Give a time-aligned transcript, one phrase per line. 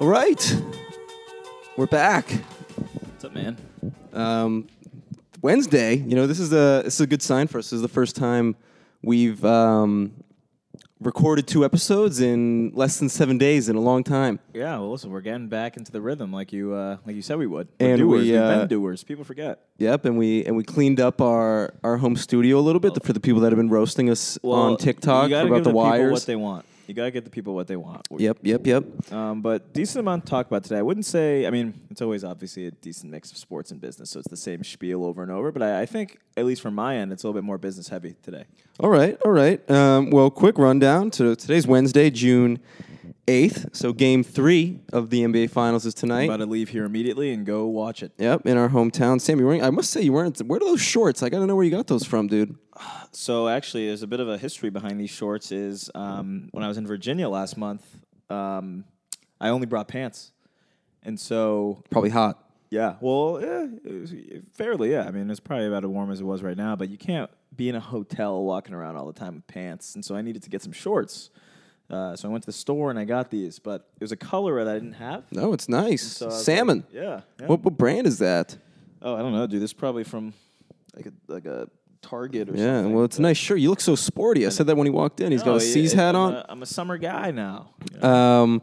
[0.00, 0.62] All right,
[1.76, 2.30] we're back.
[2.30, 3.56] What's up, man?
[4.12, 4.68] Um,
[5.42, 5.96] Wednesday.
[5.96, 7.70] You know, this is a this is a good sign for us.
[7.70, 8.54] This is the first time
[9.02, 10.12] we've um,
[11.00, 14.40] recorded two episodes in less than seven days in a long time.
[14.52, 17.38] Yeah, well, listen, we're getting back into the rhythm like you uh, like you said
[17.38, 17.68] we would.
[17.80, 18.22] We're And doers.
[18.22, 19.04] we, We've uh, been doers.
[19.04, 19.60] People forget.
[19.78, 23.12] Yep, and we and we cleaned up our our home studio a little bit for
[23.12, 26.12] the people that have been roasting us on TikTok about the people wires.
[26.12, 26.64] what they want.
[26.88, 28.08] You gotta get the people what they want.
[28.10, 29.12] Yep, yep, yep.
[29.12, 30.78] Um, but decent amount to talk about today.
[30.78, 31.46] I wouldn't say.
[31.46, 34.38] I mean, it's always obviously a decent mix of sports and business, so it's the
[34.38, 35.52] same spiel over and over.
[35.52, 37.88] But I, I think, at least from my end, it's a little bit more business
[37.88, 38.46] heavy today.
[38.80, 39.70] All right, all right.
[39.70, 41.10] Um, well, quick rundown.
[41.10, 42.58] To today's Wednesday, June
[43.28, 43.68] eighth.
[43.72, 46.22] So game three of the NBA Finals is tonight.
[46.22, 48.12] I'm about to leave here immediately and go watch it.
[48.18, 49.20] Yep, in our hometown.
[49.20, 49.62] Sam, you wearing?
[49.62, 50.38] I must say, you weren't.
[50.38, 51.22] Where are those shorts?
[51.22, 52.56] I gotta know where you got those from, dude.
[53.12, 55.50] So actually, there's a bit of a history behind these shorts.
[55.50, 57.84] Is um, when I was in Virginia last month,
[58.30, 58.84] um,
[59.40, 60.32] I only brought pants,
[61.02, 62.38] and so Probably hot.
[62.70, 64.14] yeah, well, yeah, it was
[64.54, 65.04] fairly, yeah.
[65.04, 67.30] I mean, it's probably about as warm as it was right now, but you can't
[67.56, 70.42] be in a hotel walking around all the time with pants, and so I needed
[70.44, 71.30] to get some shorts.
[71.90, 74.16] Uh, so I went to the store and I got these, but it was a
[74.16, 75.24] color that I didn't have.
[75.32, 76.02] No, it's nice.
[76.18, 76.84] So I was like, Salmon.
[76.92, 77.22] yeah.
[77.40, 77.46] yeah.
[77.46, 78.58] What, what brand is that?
[79.00, 79.62] Oh, I don't know, dude.
[79.62, 80.34] This is probably from
[80.94, 81.66] like a like a
[82.02, 82.94] Target or Yeah, something.
[82.94, 83.58] well, it's a nice shirt.
[83.58, 84.46] You look so sporty.
[84.46, 85.32] I said that when he walked in.
[85.32, 86.42] He's got a C's yeah, hat on.
[86.48, 87.70] I'm a summer guy now.
[88.00, 88.62] Um,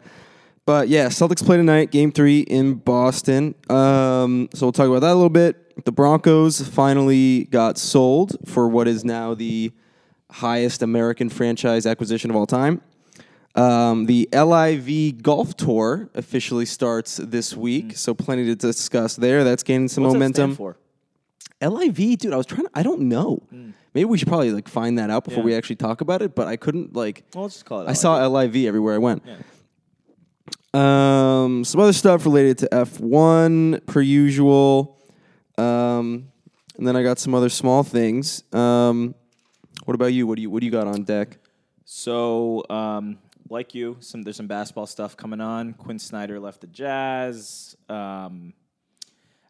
[0.65, 3.53] but yeah, Celtics play tonight, game three in Boston.
[3.69, 5.85] Um, so we'll talk about that a little bit.
[5.85, 9.71] The Broncos finally got sold for what is now the
[10.31, 12.81] highest American franchise acquisition of all time.
[13.55, 19.43] Um, the LIV Golf Tour officially starts this week, so plenty to discuss there.
[19.45, 20.03] That's gaining some.
[20.03, 20.57] What's momentum.
[21.61, 23.41] LIV, dude, I was trying to, I don't know.
[23.93, 25.45] Maybe we should probably like find that out before Yeah.
[25.45, 27.87] we actually talk about it, but I couldn't like Well, let's just call it.
[27.89, 28.53] I saw LIV.
[28.55, 29.23] LIV everywhere I went.
[29.25, 29.35] Yeah.
[30.73, 34.99] Um, some other stuff related to F1 per usual.
[35.57, 36.27] Um,
[36.77, 38.43] and then I got some other small things.
[38.53, 39.15] Um,
[39.85, 40.27] what about you?
[40.27, 41.37] What do you what do you got on deck?
[41.85, 45.73] So, um, like you, some there's some basketball stuff coming on.
[45.73, 48.53] Quin Snyder left the Jazz, um,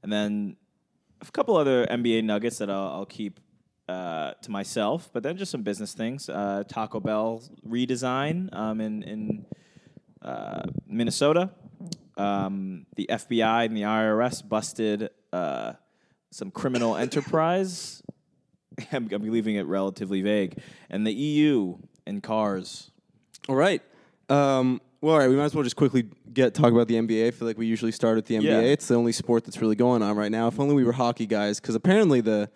[0.04, 0.58] and then
[1.30, 3.40] a couple other NBA nuggets that I'll, I'll keep
[3.88, 5.10] uh, to myself.
[5.14, 6.30] But then just some business things.
[6.30, 9.46] Uh, Taco Bell redesign um, in in
[10.22, 11.52] uh, Minnesota.
[12.18, 15.74] Um, the FBI and the IRS busted uh,
[16.32, 18.02] some criminal enterprise.
[18.92, 20.60] I'm, I'm leaving it relatively vague.
[20.90, 22.92] And the EU and cars.
[23.48, 23.82] All right.
[24.30, 25.30] Um, well, all right.
[25.30, 27.28] We might as well just quickly get talk about the NBA.
[27.28, 28.44] I feel like we usually start at the NBA.
[28.44, 28.60] Yeah.
[28.62, 30.48] It's the only sport that's really going on right now.
[30.48, 32.50] If only we were hockey guys, because apparently the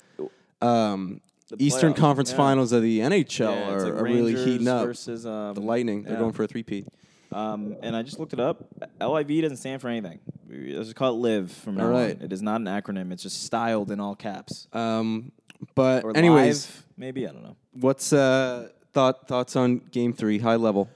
[0.59, 1.22] um,
[1.59, 2.38] Eastern playoffs, Conference yeah.
[2.38, 4.84] Finals of the NHL Yeah, are, like are really heating up.
[4.88, 6.88] Versus, um, the Lightning, they're going for a three-peat.
[7.32, 8.66] Um, and I just looked it up.
[9.00, 10.20] LIV doesn't stand for anything.
[10.50, 12.16] Let's just call it LIVE from now All right.
[12.18, 12.24] on.
[12.24, 13.12] It is not an acronym.
[13.12, 14.68] It's just styled in all caps.
[14.74, 15.32] Um,
[15.76, 17.58] but Or anyways, live, maybe I don't know.
[17.74, 20.90] what's uh, thought thoughts on Game Three, high level?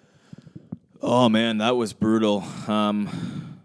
[1.06, 2.46] Oh man, that was brutal.
[2.66, 3.60] Um,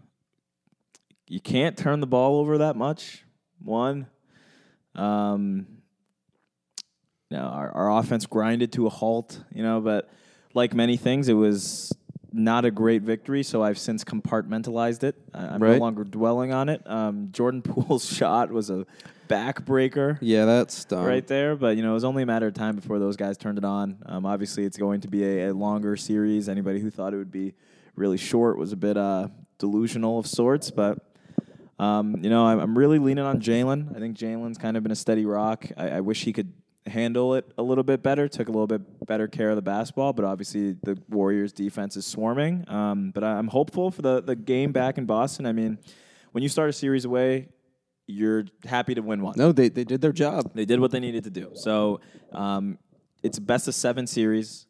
[1.29, 3.23] you can't turn the ball over that much.
[3.63, 4.09] One,
[4.97, 5.69] um,
[7.33, 9.41] our, our offense grinded to a halt.
[9.55, 10.11] You know, but
[10.53, 11.93] like many things, it was
[12.33, 13.43] not a great victory.
[13.43, 15.17] So I've since compartmentalized it.
[15.35, 15.73] I'm Right.
[15.75, 16.83] no longer dwelling on it.
[16.89, 18.87] Um, Jordan Poole's shot was a
[19.29, 21.05] backbreaker Yeah, that's dumb.
[21.05, 21.55] right there.
[21.57, 23.65] But you know, it was only a matter of time before those guys turned it
[23.65, 23.99] on.
[24.07, 26.49] Um, obviously, it's going to be a, a longer series.
[26.49, 27.55] Anybody who thought it would be
[27.95, 29.29] really short was a bit uh,
[29.59, 30.71] delusional of sorts.
[30.71, 30.99] But
[31.79, 33.95] um, you know, I'm, I'm really leaning on Jalen.
[33.97, 35.67] I think Jalen's kind of been a steady rock.
[35.77, 36.53] I, I wish he could
[36.87, 38.29] handle it a little bit better.
[38.29, 42.07] Took a little bit better care of the basketball, but obviously the Warriors' defense is
[42.07, 42.65] swarming.
[42.69, 45.47] Um, but I'm hopeful for the the game back in Boston.
[45.47, 45.79] I mean,
[46.33, 47.49] when you start a series away.
[48.11, 49.35] You're happy to win one.
[49.37, 50.53] No, they they did their job.
[50.55, 51.51] They did what they needed to do.
[51.53, 52.01] So
[52.33, 52.79] um,
[53.23, 54.65] it's best of seven series.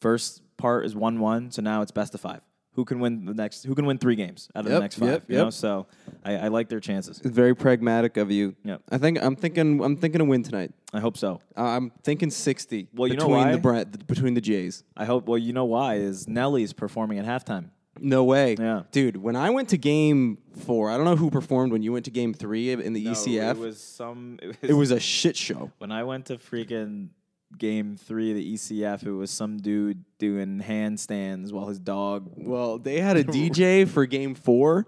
[0.00, 1.50] First part is one one.
[1.50, 2.40] So now it's best of five.
[2.74, 3.64] Who can win the next?
[3.64, 5.08] Who can win three games out of Yep, the next five?
[5.10, 5.44] yep, you yep.
[5.44, 5.86] know, so
[6.24, 7.18] I, I like their chances.
[7.18, 8.56] It's very pragmatic of you.
[8.64, 8.82] Yep.
[8.90, 10.72] I think I'm thinking I'm thinking a win tonight.
[10.94, 11.40] I hope so.
[11.56, 12.88] Uh, I'm thinking 60.
[12.94, 13.52] Well, you know between why?
[13.52, 14.84] the Bra- between the Jays.
[14.96, 15.26] I hope.
[15.28, 17.70] Well, you know why is Nelly's performing at halftime.
[18.00, 18.56] No way.
[18.58, 18.84] Yeah.
[18.90, 22.06] Dude, when I went to game four, I don't know who performed when you went
[22.06, 23.50] to game three in the ECF.
[23.50, 24.38] it was some.
[24.42, 25.70] It was, it was a shit show.
[25.78, 27.08] when I went to freaking
[27.58, 29.06] game three of the ECF.
[29.06, 32.30] It was some dude doing handstands while his dog.
[32.36, 34.86] Well, they had a DJ for game four,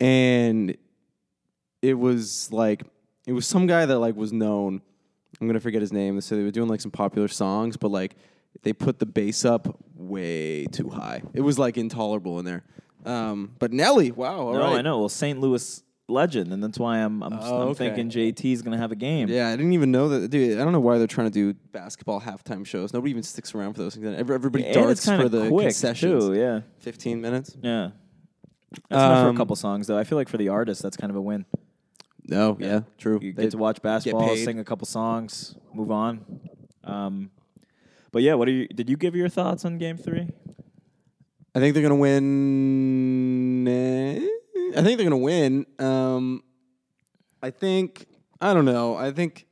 [0.00, 0.76] and
[1.82, 2.82] it was like
[3.26, 4.82] it was some guy that like was known,
[5.40, 6.20] I'm gonna forget his name.
[6.20, 8.16] So they were doing like some popular songs, but like
[8.62, 11.22] they put the bass up way too high.
[11.34, 12.64] It was like intolerable in there.
[13.04, 14.78] Um, but Nelly, wow, all no, right.
[14.78, 14.98] I know.
[14.98, 15.40] Well, St.
[15.40, 17.94] Louis legend, and that's why I'm I'm, Oh, I'm okay.
[17.94, 19.28] thinking JT's gonna have a game.
[19.28, 20.28] Yeah, I didn't even know that.
[20.30, 22.92] Dude, I don't know why they're trying to do basketball halftime shows.
[22.92, 24.06] Nobody even sticks around for those things.
[24.18, 26.26] Everybody and darts it's for the quick concessions.
[26.26, 26.34] too.
[26.34, 27.56] Yeah, 15 minutes.
[27.62, 27.90] yeah.
[28.90, 29.96] That's enough for Um, a couple songs, though.
[29.98, 31.46] I feel like for the artist, that's kind of a win.
[32.26, 33.18] No, yeah, true.
[33.22, 36.20] You They- get to watch basketball, sing a couple songs, move on.
[36.84, 37.30] Um,
[38.12, 38.68] but yeah, what are you?
[38.68, 40.28] Did you give your thoughts on Game Three?
[41.54, 43.66] I think they're gonna win.
[43.68, 44.20] eh,
[44.76, 45.66] I think they're gonna win.
[45.78, 46.42] Um,
[47.42, 48.06] I think
[48.40, 48.96] I don't know.
[48.96, 49.46] I think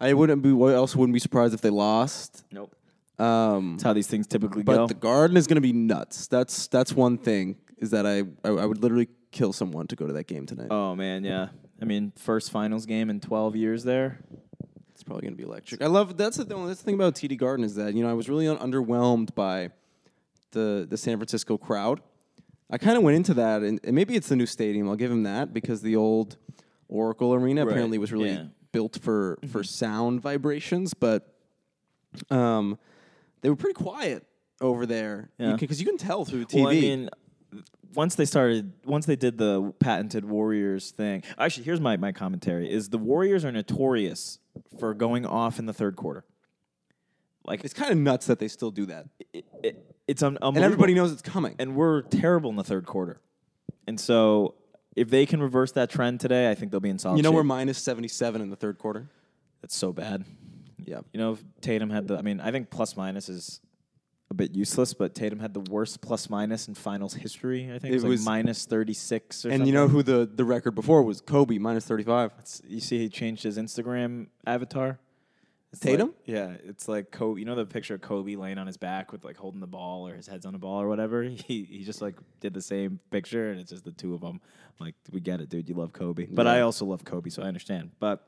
[0.00, 0.52] I wouldn't be.
[0.52, 2.44] What else wouldn't be surprised if they lost?
[2.52, 2.74] Nope.
[3.18, 4.78] Um, That's how these things typically but go.
[4.82, 6.26] But the Garden is gonna be nuts.
[6.26, 7.56] That's that's one thing.
[7.78, 10.68] Is that I I, I would literally kill someone to go to that game tonight.
[10.70, 11.48] oh man, yeah.
[11.80, 14.18] I mean, first finals game in 12 years there.
[14.92, 15.82] It's probably gonna be electric.
[15.82, 16.66] I love that's the thing.
[16.66, 19.34] That's the thing about TD Garden is that you know I was really un- underwhelmed
[19.34, 19.70] by
[20.52, 22.00] the the San Francisco crowd.
[22.70, 24.88] I kind of went into that, and, and maybe it's the new stadium.
[24.88, 26.36] I'll give him that because the old
[26.88, 28.44] Oracle Arena Right, apparently was really yeah.
[28.72, 31.34] built for for sound vibrations, but
[32.30, 32.78] um,
[33.40, 34.24] they were pretty quiet
[34.60, 35.56] over there Yeah.
[35.56, 36.62] because you, can tell through TV.
[36.62, 37.10] Well, I mean,
[37.94, 41.22] once they started, once they did the patented Warriors thing.
[41.38, 44.38] Actually, here's my, my commentary: is the Warriors are notorious
[44.78, 46.24] for going off in the third quarter.
[47.44, 50.58] Like it's kind of nuts that they still do that, it, it, it's un- and
[50.58, 51.54] everybody knows it's coming.
[51.58, 53.20] and we're terrible in the third quarter.
[53.86, 54.54] And so,
[54.96, 57.16] if they can reverse that trend today, I think they'll be in solid.
[57.16, 57.36] you know shape.
[57.36, 59.08] we're minus seventy seven in the third quarter.
[59.62, 60.24] That's so bad.
[60.84, 61.00] Yeah.
[61.12, 62.16] You know, if Tatum had the.
[62.18, 63.60] I mean, I think plus minus is
[64.30, 67.64] a bit useless, but Tatum had the worst plus minus in finals history.
[67.66, 69.66] I think it It was, like was- minus thirty six or And something.
[69.66, 71.20] you know who the, the record before was?
[71.20, 72.30] Kobe minus thirty five.
[72.32, 74.98] It's- you see, he changed his Instagram avatar.
[75.72, 76.08] It's Tatum?
[76.08, 77.38] like- yeah, it's like Kobe.
[77.38, 80.08] You know the picture of Kobe laying on his back with like holding the ball
[80.08, 81.22] or his head's on the ball or whatever.
[81.46, 84.40] He he just like did the same picture, and it's just the two of them.
[84.80, 85.68] I'm like, we get it, dude.
[85.68, 87.90] You love Kobe, but I also love Kobe, so I understand.
[88.00, 88.26] But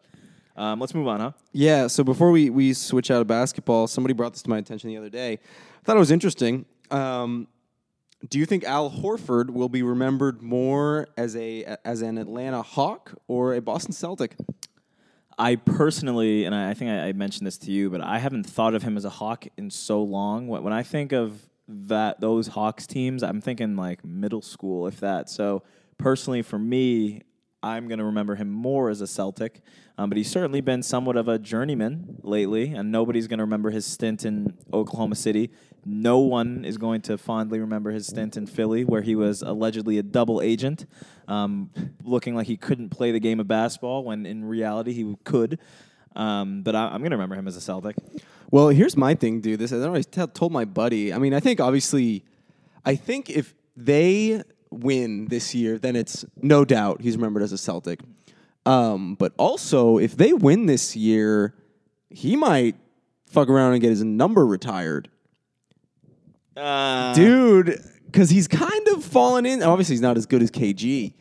[0.56, 1.32] um, let's move on, huh?
[1.52, 1.86] Yeah.
[1.86, 4.98] So before we, we switch out of basketball, somebody brought this to my attention the
[4.98, 5.32] other day.
[5.32, 6.66] I thought it was interesting.
[6.90, 7.48] Um,
[8.28, 13.14] do you think Al Horford will be remembered more as a as an Atlanta Hawk
[13.26, 14.36] or a Boston Celtic?
[15.38, 18.82] I personally, and I, think I, mentioned this to you, but I haven't thought of
[18.82, 20.46] him as a Hawk in so long.
[20.46, 25.00] When, when I think of that those Hawks teams, I'm thinking like middle school, if
[25.00, 25.30] that.
[25.30, 25.62] So
[25.98, 27.22] personally, for me,
[27.62, 29.60] I'm going to remember him more as a Celtic,
[29.96, 33.70] um, but he's certainly been somewhat of a journeyman lately, and nobody's going to remember
[33.70, 35.50] his stint in Oklahoma City.
[35.84, 39.96] No one is going to fondly remember his stint in Philly, where he was allegedly
[39.98, 40.86] a double agent,
[41.32, 41.70] um,
[42.04, 45.58] looking like he couldn't play the game of basketball when in reality he could.
[46.14, 47.96] Um, but I, I'm going to remember him as a Celtic.
[48.50, 49.58] Well, here's my thing, dude.
[49.58, 51.12] This I always tell told my buddy.
[51.12, 52.24] I mean, I think obviously,
[52.84, 57.58] I think if they win this year, then it's no doubt he's remembered as a
[57.58, 58.00] Celtic.
[58.66, 61.54] Um, but also, if they win this year,
[62.10, 62.76] he might
[63.26, 65.08] fuck around and get his number retired,
[66.56, 67.80] Uh, dude.
[68.12, 69.62] Because he's kind of fallen in.
[69.62, 71.14] Obviously, he's not as good as KG,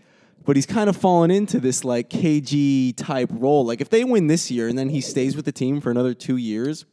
[0.43, 3.65] but he's kind of fallen into this like KG type role.
[3.65, 6.13] Like if they win this year and then he stays with the team for another
[6.13, 6.85] two years,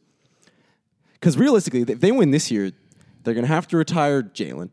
[1.13, 2.71] because realistically, if they win this year,
[3.23, 4.69] they're gonna have to retire Jalen.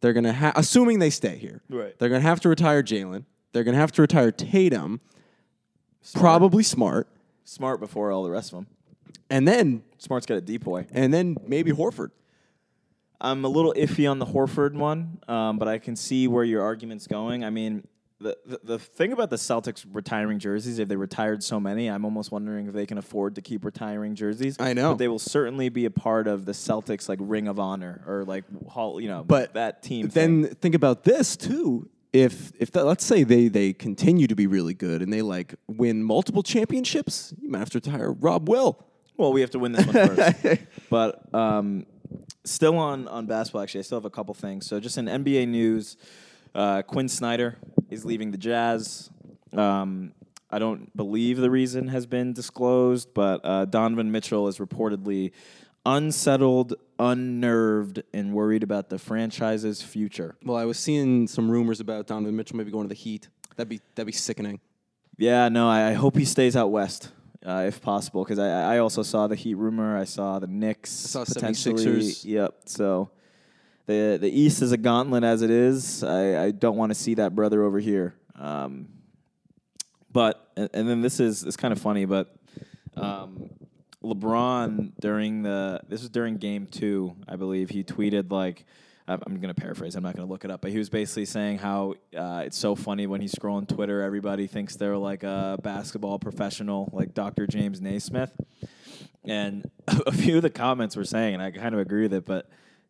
[0.00, 1.60] They're gonna ha- assuming they stay here.
[1.68, 1.98] Right.
[1.98, 3.24] They're gonna have to retire Jalen.
[3.52, 5.00] They're gonna have to retire Tatum.
[6.14, 7.08] Probably smart,
[7.44, 8.66] smart before all the rest of them.
[9.28, 10.86] and then Smart's got a DPOY.
[10.92, 12.10] and then maybe Horford.
[13.20, 16.62] I'm a little iffy on the Horford one, um, but I can see where your
[16.62, 17.44] argument's going.
[17.44, 17.86] I mean,
[18.18, 22.04] the, the the thing about the Celtics retiring jerseys, if they retired so many, I'm
[22.04, 24.56] almost wondering if they can afford to keep retiring jerseys.
[24.58, 24.92] I know.
[24.92, 28.24] but they will certainly be a part of the Celtics like Ring of Honor or
[28.24, 30.08] like hall, you know, But that team.
[30.08, 30.54] Then thing.
[30.56, 31.88] think about this too.
[32.12, 35.54] If if the, let's say they they continue to be really good and they like
[35.66, 38.82] win multiple championships, you might have to retire Rob Will.
[39.18, 40.62] Well, we have to win this one first.
[40.90, 41.86] but um,
[42.46, 44.66] still on, on basketball, actually, I still have a couple things.
[44.66, 45.96] So, just in NBA news,
[46.54, 47.58] uh, Quin Snyder
[47.90, 49.10] is leaving the Jazz.
[49.52, 50.12] Um,
[50.50, 55.32] I don't believe the reason has been disclosed, but uh, Donovan Mitchell is reportedly
[55.84, 60.36] unsettled, unnerved, and worried about the franchise's future.
[60.44, 63.28] Well, I was seeing some rumors about Donovan Mitchell maybe going to the Heat.
[63.56, 64.60] That'd be that'd be sickening.
[65.18, 67.10] Yeah, no, I, I hope he stays out west.
[67.46, 69.96] Uh, if possible, because I, I also saw the Heat rumor.
[69.96, 71.74] I saw the Knicks saw potentially.
[71.82, 72.24] 76ers.
[72.24, 72.54] Yep.
[72.64, 73.10] So
[73.86, 76.02] the the East is a gauntlet as it is.
[76.02, 78.14] I, I don't want to see that brother over here.
[78.34, 78.88] Um,
[80.10, 82.34] but and, and then this is it's kind of funny, but
[82.96, 83.50] Um,
[84.02, 87.70] LeBron during the this was during Game Two, I believe.
[87.70, 88.64] He tweeted like.
[89.08, 89.94] I'm I'm gonna paraphrase.
[89.94, 92.74] I'm not gonna look it up, but he was basically saying how uh, it's so
[92.74, 94.02] funny when he's scrolling Twitter.
[94.02, 97.46] Everybody thinks they're like a basketball professional, like Dr.
[97.46, 98.32] James Naismith.
[99.24, 102.26] And a few of the comments were saying, and I kind of agree with it,
[102.26, 102.48] but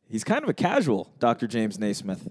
[0.08, 1.46] he's kind of a casual, Dr.
[1.46, 2.28] James Naismith.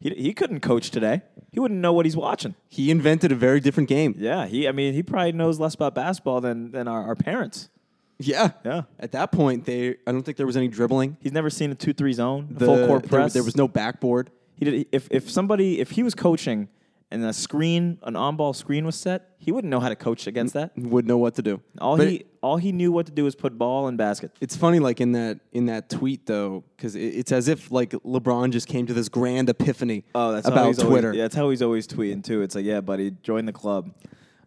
[0.00, 1.22] He, he couldn't coach today.
[1.50, 2.54] He wouldn't know what he's watching.
[2.68, 4.14] He invented a very different game.
[4.18, 4.68] Yeah, he.
[4.68, 7.70] I mean, he probably knows less about basketball than than our, our parents.
[8.18, 8.52] Yeah.
[8.64, 8.82] Yeah.
[8.98, 11.16] At that point, they I don't think there was any dribbling.
[11.20, 13.32] He's never seen a two three zone, a The- full court there, press.
[13.34, 14.30] there was no backboard.
[14.54, 14.86] He did.
[14.92, 16.68] If if somebody if he was coaching
[17.10, 20.26] and a screen an on ball screen was set, he wouldn't know how to coach
[20.26, 20.72] against that.
[20.76, 21.60] Would know what to do.
[21.78, 24.32] All But he all he knew what to do was put ball in basket.
[24.40, 27.90] It's funny, like in that in that tweet though, because it, it's as if like
[27.90, 31.08] LeBron just came to this grand epiphany Oh, that's how about he's Twitter.
[31.08, 32.40] Always, yeah, that's how he's always tweeting too.
[32.40, 33.92] It's like, yeah, buddy, join the club.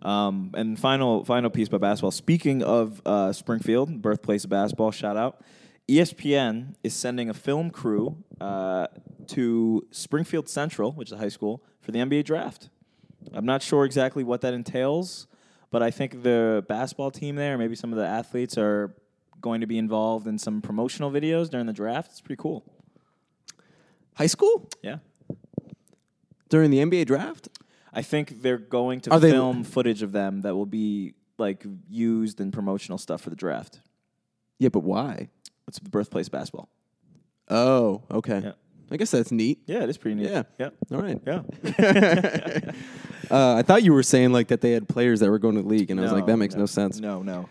[0.01, 2.11] Um, and final final piece about basketball.
[2.11, 5.41] Speaking of uh, Springfield, birthplace of basketball, shout out.
[5.89, 8.87] ESPN is sending a film crew uh,
[9.27, 12.69] to Springfield Central, which is a high school, for the NBA draft.
[13.33, 15.27] I'm not sure exactly what that entails,
[15.71, 18.93] but I think the basketball team there, maybe some of the athletes, are
[19.41, 22.11] going to be involved in some promotional videos during the draft.
[22.11, 22.63] It's pretty cool.
[24.15, 24.97] High school Yeah.
[26.49, 27.49] during the NBA draft.
[27.93, 31.65] I think they're going to Are they- film footage of them that will be like
[31.89, 33.79] used in promotional stuff for the draft.
[34.59, 35.29] Yeah, but why?
[35.67, 36.67] It's the birthplace basketball.
[37.49, 38.41] Oh, okay.
[38.43, 38.51] Yeah.
[38.91, 39.59] I guess that's neat.
[39.67, 40.29] Yeah, it is pretty neat.
[40.31, 40.43] Yeah.
[40.57, 41.21] yeah, All right.
[41.25, 42.71] yeah.
[43.31, 45.61] Uh, I thought you were saying like that they had players that were going to
[45.61, 46.99] the league, and I was like, that makes no, sense.
[46.99, 47.47] No, no.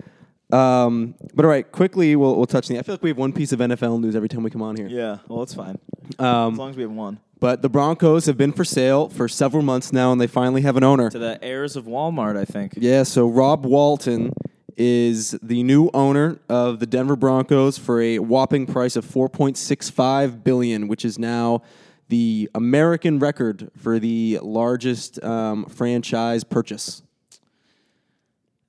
[0.50, 2.80] Um, but all right, quickly we'll we'll touch the.
[2.80, 4.74] I feel like we have one piece of NFL news every time we come on
[4.76, 4.88] here.
[4.88, 5.78] Yeah, well, it's fine
[6.18, 7.20] as Um, long as we have one.
[7.40, 10.76] But the Broncos have been for sale for several months now, and they finally have
[10.76, 11.10] an owner.
[11.10, 12.74] To the heirs of Walmart, I think.
[12.76, 14.32] Yeah, so Rob Walton
[14.76, 20.86] is the new owner of the Denver Broncos for a whopping price of 4.65 billion,
[20.88, 21.62] which is now
[22.08, 27.02] the American record for the largest um, franchise purchase.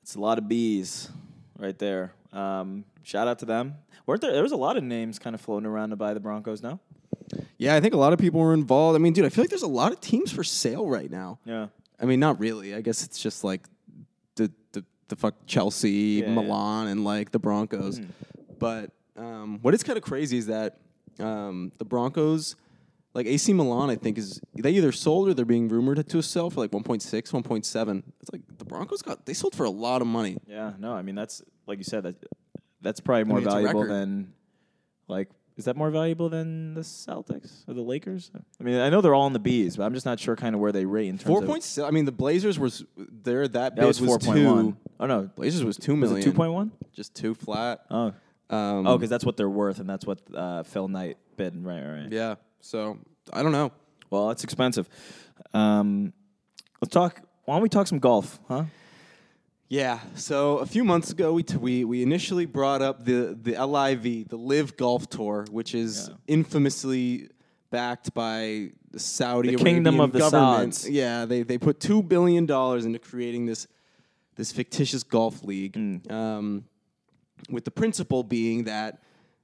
[0.01, 1.09] It's a lot of bees
[1.57, 2.13] right there.
[2.33, 3.75] Um, shout out to them.
[4.05, 4.33] Weren't there?
[4.33, 6.63] There was a lot of names kind of floating around to buy the Broncos.
[6.63, 6.79] No.
[7.57, 8.95] Yeah, I think a lot of people were involved.
[8.95, 11.39] I mean, dude, I feel like there's a lot of teams for sale right now.
[11.45, 11.67] Yeah.
[12.00, 12.74] I mean, not really.
[12.75, 13.67] I guess it's just like
[14.36, 15.89] the the, the fuck Chelsea,
[16.21, 16.33] Yeah, yeah.
[16.33, 18.00] Milan, and like the Broncos.
[18.00, 18.09] Mhm.
[18.57, 20.77] But um, what is kind of crazy is that
[21.19, 22.55] um, the Broncos,
[23.13, 26.50] like AC Milan, I think is they either sold or they're being rumored to sell
[26.50, 28.03] for like 1.6, 1.7.
[28.21, 30.38] It's like the Broncos got they sold for a lot of money.
[30.48, 30.74] Yeah.
[30.79, 32.15] No, I mean that's like you said that
[32.81, 34.33] that's probably more mean, valuable than
[35.07, 35.27] like
[35.59, 38.31] is that more valuable than the Celtics or the Lakers?
[38.59, 40.55] I mean, I know they're all in the bees, but I'm just not sure kind
[40.55, 41.85] of where they rate in terms Four of point six.
[41.85, 43.45] I mean, the Blazers was there.
[43.45, 44.45] That That bid was was, four two.
[44.45, 44.77] point.
[45.01, 46.19] Oh no, Blazers was two was million.
[46.19, 46.71] it two point one?
[46.93, 47.81] Just two flat.
[47.91, 48.13] Oh,
[48.49, 51.53] Um, oh, because that's what they're worth, and that's what uh, Phil Knight bid.
[51.63, 52.01] Right, right.
[52.03, 52.11] right.
[52.11, 52.35] yeah.
[52.61, 52.97] So
[53.33, 53.73] I don't know.
[54.09, 54.87] Well, it's expensive.
[55.53, 56.13] Um,
[56.81, 57.21] let's talk.
[57.43, 58.63] Why don't we talk some golf, huh?
[59.69, 59.99] Yeah.
[60.15, 64.27] So a few months ago, we, t- we we initially brought up the the LIV,
[64.29, 66.15] the Live Golf Tour, which is Yeah.
[66.27, 67.29] infamously
[67.69, 70.73] backed by the Saudi The Arabian kingdom of the government.
[70.73, 70.89] Sauds.
[70.89, 73.67] Yeah, they they put two billion dollars into creating this
[74.35, 76.11] this fictitious golf league, Mm.
[76.11, 76.63] um,
[77.49, 79.03] with the principle being that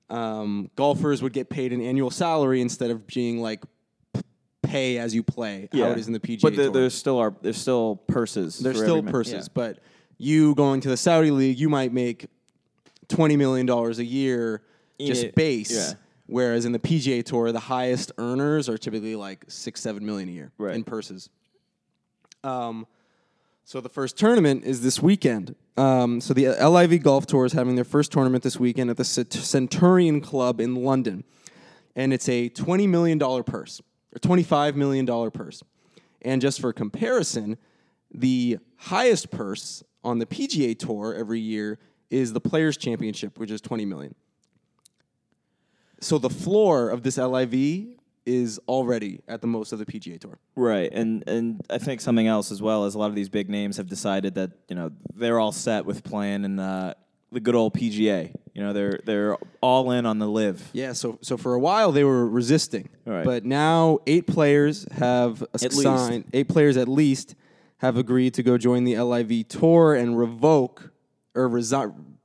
[0.10, 3.64] um, golfers would get paid an annual salary instead of being like
[4.64, 5.70] pay as you play.
[5.72, 6.74] How it is in the PGA But there, Tour.
[6.74, 8.58] there's still are there's still purses.
[8.58, 9.54] There's still purses, yeah.
[9.54, 9.80] but
[10.18, 12.28] you going to the Saudi league, you might make
[13.08, 14.62] twenty million dollars a year
[15.00, 15.72] just Yeah, base.
[15.72, 15.94] yeah.
[16.28, 20.32] Whereas in the PGA Tour, the highest earners are typically like six, seven million a
[20.32, 20.76] year Right.
[20.76, 21.30] in purses.
[22.44, 22.88] Um,
[23.64, 25.56] so the first tournament is this weekend.
[25.78, 29.04] Um, so the LIV Golf Tour is having their first tournament this weekend at the
[29.04, 31.24] Cent- Centurion Club in London,
[31.96, 33.82] and it's a twenty million dollar purse
[34.16, 35.64] or twenty five million dollar purse.
[36.22, 37.58] And just for comparison,
[38.20, 41.80] the highest purse on the PGA Tour every year
[42.10, 44.16] is the Players Championship, which is twenty million.
[46.02, 47.88] So the floor of this LIV
[48.26, 50.38] is already at the most of the PGA Tour.
[50.56, 53.50] Right, and and I think something else as well is a lot of these big
[53.50, 56.94] names have decided that you know they're all set with playing in uh,
[57.32, 58.34] the good old PGA.
[58.54, 60.70] You know, they're they're all in on the live.
[60.74, 63.26] Yeah, so so for a while they were resisting, Right.
[63.26, 66.26] but now eight players have signed.
[66.34, 67.36] Eight players at least
[67.80, 70.92] have agreed to go join the LIV tour and revoke
[71.36, 72.18] or resign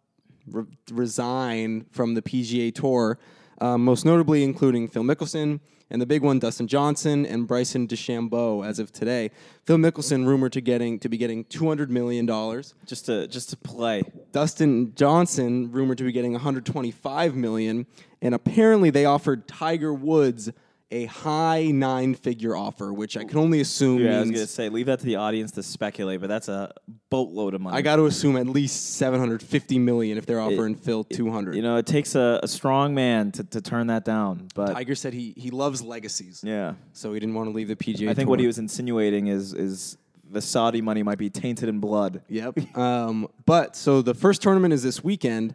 [0.47, 3.19] re- resign from the PGA tour.
[3.61, 5.61] um, most notably including Phil Mickelson
[5.93, 8.65] and the big one, Dustin Johnson and Bryson DeChambeau.
[8.65, 9.31] As of today,
[9.65, 12.75] Phil Mickelson rumored to getting to be getting two hundred million dollars.
[12.87, 14.03] Just to just to play.
[14.33, 17.87] Dustin Johnson rumored to be getting 125 million,
[18.23, 20.51] and apparently they offered Tiger Woods
[20.91, 24.69] a high nine-figure offer, which I can only assume Yeah, I was means gonna say
[24.69, 26.73] leave that to the audience to speculate, but that's a
[27.11, 27.77] boatload of money.
[27.77, 31.55] I got to assume at least 750 million if they're offering Phil 200.
[31.55, 34.49] you know, it takes a, a strong man to, to turn that down.
[34.55, 37.77] But Tiger said he he loves legacies, yeah, so he didn't want to leave the
[37.77, 38.09] PGA.
[38.09, 38.31] I think Tour.
[38.31, 39.97] what he was insinuating is is
[40.31, 42.23] the Saudi money might be tainted in blood.
[42.29, 42.77] Yep.
[42.77, 45.55] um, but so the first tournament is this weekend,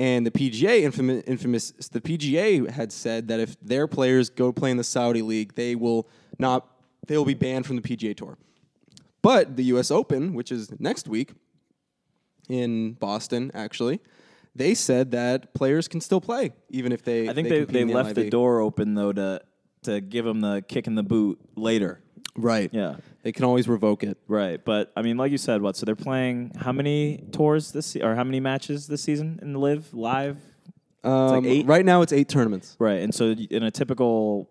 [0.00, 4.70] and the PGA infamous, infamous the PGA had said that if their players go play
[4.70, 6.66] in the Saudi league, they will not
[7.06, 8.38] they will be banned from the PGA Tour.
[9.20, 9.90] But the U.S.
[9.90, 11.34] Open, which is next week
[12.48, 14.00] in Boston, actually,
[14.56, 17.28] they said that players can still play even if they.
[17.28, 19.42] I think they, compete they in the left the door open though to
[19.82, 22.00] to give them the kick in the boot later.
[22.34, 22.70] Right.
[22.72, 22.96] Yeah.
[23.22, 24.16] They can always revoke it.
[24.28, 25.76] Right, but I mean, like you said, what?
[25.76, 29.52] So they're playing how many tours this se- or how many matches this season in
[29.52, 30.38] the live live?
[31.04, 31.66] Um, eight?
[31.66, 32.76] Right now, it's eight tournaments.
[32.78, 34.48] Right, and so in a typical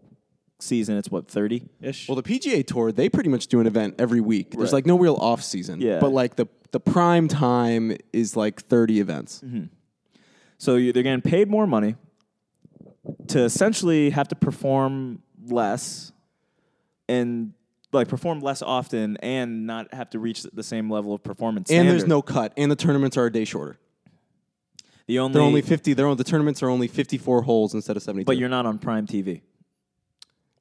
[0.60, 2.08] season, it's what thirty ish.
[2.08, 4.52] Well, the PGA Tour, they pretty much do an event every week.
[4.52, 4.74] There's Right.
[4.80, 5.82] like no real off season.
[5.82, 6.00] Yeah.
[6.00, 9.42] But like the the prime time is like 30 events.
[9.44, 9.64] Mm-hmm.
[10.60, 11.96] So you, they're getting paid more money
[13.30, 16.12] to essentially have to perform less
[17.08, 17.54] and
[17.92, 21.72] like perform less often and not have to reach the same level of performance.
[21.72, 22.54] And there's no cut.
[22.58, 23.78] And the tournaments are a day shorter.
[25.08, 25.94] the only, They're only 50.
[25.94, 28.24] They're on, the tournaments are only 54 holes instead of seventy.
[28.24, 29.42] but you're not on prime TV.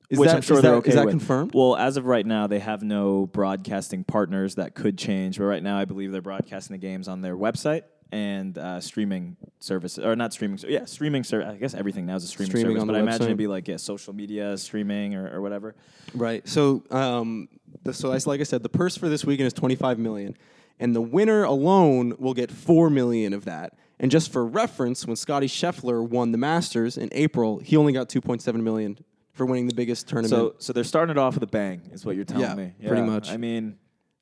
[0.09, 1.13] is which that, I'm sure they're that- okay Is that with.
[1.13, 1.51] confirmed?
[1.55, 5.37] Well, as of right now, they have no broadcasting partners that could change.
[5.39, 9.37] But right now, I believe they're broadcasting the games on their website and uh, streaming
[9.61, 10.59] services, or not streaming.
[10.67, 11.25] Yeah, streaming.
[11.25, 12.87] Ser- I guess everything now is a streaming, Streaming service.
[12.87, 15.75] But I imagine it'd be like yeah, social media streaming or, or whatever.
[16.15, 16.47] Right.
[16.49, 17.49] So, um,
[17.83, 20.37] the, so as like I said, the purse for this weekend is 25 million,
[20.79, 23.75] and the winner alone will get four million of that.
[24.01, 28.09] And just for reference, when Scottie Scheffler won the Masters in April, he only got
[28.09, 28.97] 2.7 million
[29.33, 30.31] for winning the biggest tournament.
[30.31, 32.73] So, so they're starting it off with a bang, is what you're telling Yeah, me.
[32.87, 33.31] pretty much.
[33.31, 33.77] I mean,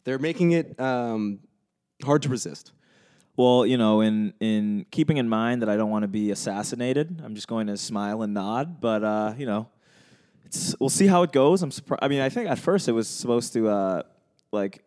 [0.04, 1.40] They're making it um,
[2.02, 2.72] hard to resist.
[3.36, 7.20] Well, you know, in in keeping in mind that I don't want to be assassinated,
[7.22, 8.80] I'm just going to smile and nod.
[8.80, 9.68] But uh, you know,
[10.46, 11.62] it's we'll see how it goes.
[11.62, 12.02] I'm surprised.
[12.02, 14.02] I mean, I think at first it was supposed to uh,
[14.52, 14.82] like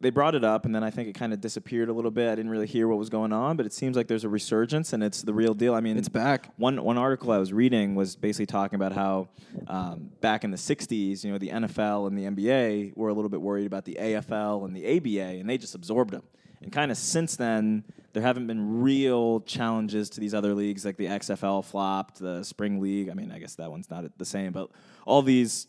[0.00, 2.30] they brought it up, and then I think it kind of disappeared a little bit.
[2.30, 4.92] I didn't really hear what was going on, but it seems like there's a resurgence,
[4.94, 5.74] and it's the real deal.
[5.74, 6.50] I mean, It's back.
[6.56, 9.28] One one article I was reading was basically talking about how
[9.66, 13.28] um, back in the '60s, you know, the NFL and the NBA were a little
[13.28, 16.22] bit worried about the AFL and the ABA, and they just absorbed them.
[16.62, 20.96] And kind of since then, there haven't been real challenges to these other leagues, like
[20.96, 23.08] the XFL flopped, the Spring League.
[23.08, 24.70] I mean, I guess that one's not the same, but
[25.06, 25.66] all these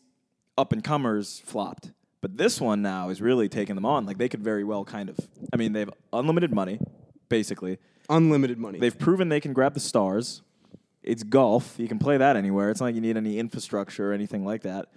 [0.58, 1.92] up and comers flopped.
[2.22, 4.06] But this one now is really taking them on.
[4.06, 5.18] Like they could very well kind of.
[5.52, 6.80] I mean, they have unlimited money,
[7.30, 7.80] basically.
[8.10, 8.80] Unlimited money.
[8.80, 10.42] They've proven they can grab the stars.
[11.02, 11.76] It's golf.
[11.78, 12.70] You can play that anywhere.
[12.70, 14.88] It's not like you need any infrastructure or anything like that.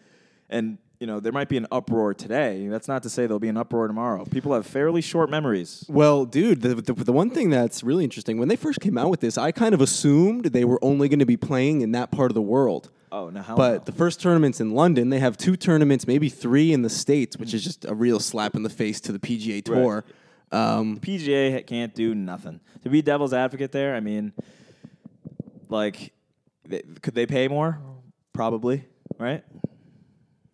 [0.48, 2.68] And you know there might be an uproar today.
[2.68, 4.24] That's not to say there'll be an uproar tomorrow.
[4.24, 5.84] People have fairly short memories.
[5.88, 9.10] well, dude, the, the, the one thing that's really interesting, when they first came out
[9.10, 12.10] with this, I kind of assumed they were only going to be playing in that
[12.10, 12.90] part of the world.
[13.12, 13.78] Oh no, But no.
[13.84, 15.10] the first tournament's in London.
[15.10, 18.54] They have two tournaments, maybe three in the States, which is just a real slap
[18.54, 20.04] in the face to the PGA Tour.
[20.52, 22.60] Um, PGA can't do nothing.
[22.84, 24.32] To be devil's advocate there, I mean,
[25.68, 26.12] like,
[26.64, 27.78] they, could they pay more?
[28.32, 28.84] Probably,
[29.18, 29.44] right?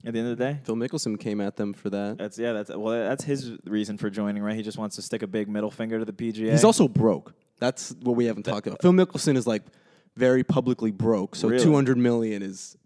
[0.04, 2.18] At the end of the day, Phil Mickelson came at them for that.
[2.18, 4.56] that's yeah, that's well, that's his reason for joining, right?
[4.56, 6.50] He just wants to stick a big middle finger to the PGA.
[6.50, 7.34] He's also broke.
[7.60, 8.82] That's what we haven't talked about.
[8.82, 9.62] Phil Mickelson is like
[10.16, 11.62] very publicly broke, so Really?
[11.62, 12.76] 200 million is,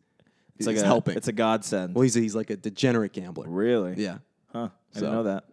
[0.58, 1.16] it's like a, helping.
[1.16, 1.94] It's a godsend.
[1.94, 3.48] well, he's, he's like a degenerate gambler.
[3.48, 3.94] Really?
[3.96, 4.18] Yeah.
[4.52, 4.68] Huh.
[4.94, 5.44] I So- didn't know that.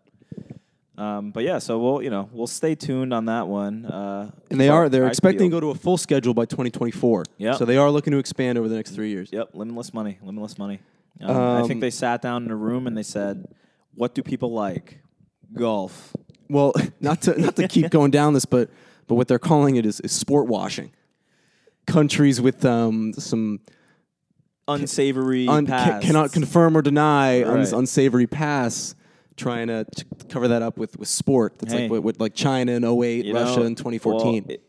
[0.96, 3.86] Um, but yeah, so we'll you know we'll stay tuned on that one.
[3.86, 7.24] Uh, And they are they're expecting to go to a full schedule by 2024.
[7.38, 7.54] Yeah.
[7.54, 9.30] So they are looking to expand over the next three years.
[9.32, 10.82] Yep, limitless money, limitless money.
[11.22, 13.46] Um, I Um, think they sat down in a room and they said,
[13.96, 15.00] "What do people like?
[15.54, 16.16] Golf."
[16.50, 18.70] Well, not to not to keep going down this, but
[19.08, 20.92] but what they're calling it is, is sport washing.
[21.86, 23.60] Countries with um, some
[24.68, 28.96] Unsavory un- ca- cannot confirm or deny uns- unsavory pass,
[29.36, 31.60] trying to t- cover that up with, with sport.
[31.60, 31.82] That's Hey.
[31.84, 34.44] like with, with like China in 08, You Russia know, in 2014.
[34.48, 34.64] well, it-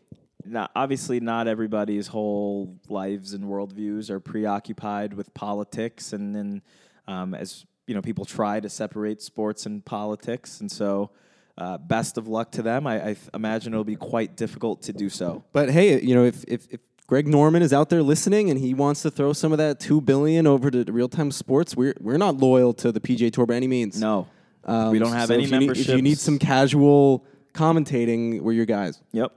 [0.45, 6.61] not, obviously, not everybody's whole lives and worldviews are preoccupied with politics, and then
[7.07, 11.11] um, as you know, people try to separate sports and politics, and so.
[11.57, 12.85] Uh, best of luck to them.
[12.85, 15.45] I, I imagine it'll be quite difficult to do so.
[15.53, 18.73] But hey, you know, if, if, if Greg Norman is out there listening, and he
[18.73, 21.73] wants to throw some of that two billion over to real time sports.
[21.73, 23.97] We're we're not loyal to the PGA Tour by any means.
[24.01, 24.27] No,
[24.65, 25.87] Um, we don't have so any if you, need, memberships.
[25.89, 29.01] if you need some casual commentating, we're your guys.
[29.13, 29.31] Yep.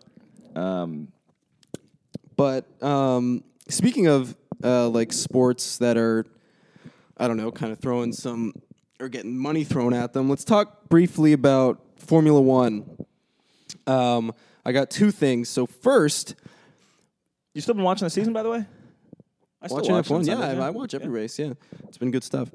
[0.59, 1.09] Um,
[2.37, 6.25] But um, speaking of uh, like sports that are,
[7.16, 8.53] I don't know, kind of throwing some
[9.01, 13.05] or getting money thrown at them, let's talk briefly about Formula One.
[13.87, 14.33] Um,
[14.64, 15.49] I got two things.
[15.49, 16.35] So first,
[17.55, 18.64] you still been watching the season, by the way?
[19.61, 21.38] I still watch F1, on yeah, I, I watch every race.
[21.38, 21.55] Yeah,
[21.88, 22.51] it's been good stuff.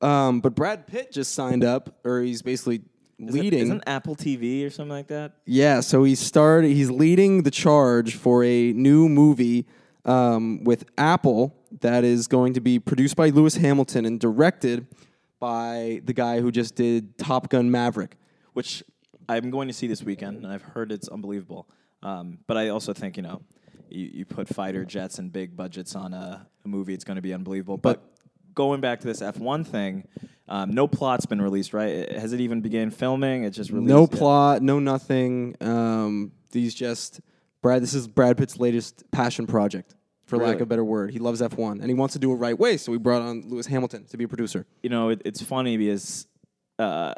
[0.00, 2.82] Um, but Brad Pitt just signed up, or he's basically
[3.18, 3.60] It- leading.
[3.60, 5.32] Isn't Apple TV or something like that?
[5.46, 6.70] Yeah, so he started.
[6.70, 9.66] He's leading the charge for a new movie
[10.04, 14.86] um, with Apple that is going to be produced by Lewis Hamilton and directed
[15.40, 18.16] by the guy who just did Top Gun Maverick.
[18.52, 18.82] which
[19.28, 21.68] I'm going to see this weekend, and I've heard it's unbelievable.
[22.02, 23.42] Um, but I also think you know,
[23.88, 27.22] you, you put fighter jets and big budgets on a, a movie, it's going to
[27.22, 27.76] be unbelievable.
[27.76, 28.02] But,
[28.54, 30.08] going back to this F1 thing,
[30.48, 32.10] um, no plot's been released, right?
[32.12, 33.44] Has it even began filming?
[33.44, 33.88] It's just released.
[33.88, 34.18] No Yeah.
[34.18, 35.56] plot, no nothing.
[35.60, 37.20] Um, these just
[37.62, 37.82] Brad.
[37.82, 39.94] This is Brad Pitt's latest passion project,
[40.26, 41.10] for lack of a better word.
[41.10, 43.42] He loves F1 and he wants to do it right way, so we brought on
[43.48, 44.66] Lewis Hamilton to be a producer.
[44.82, 46.26] you know, it, it's funny because
[46.78, 47.12] uh,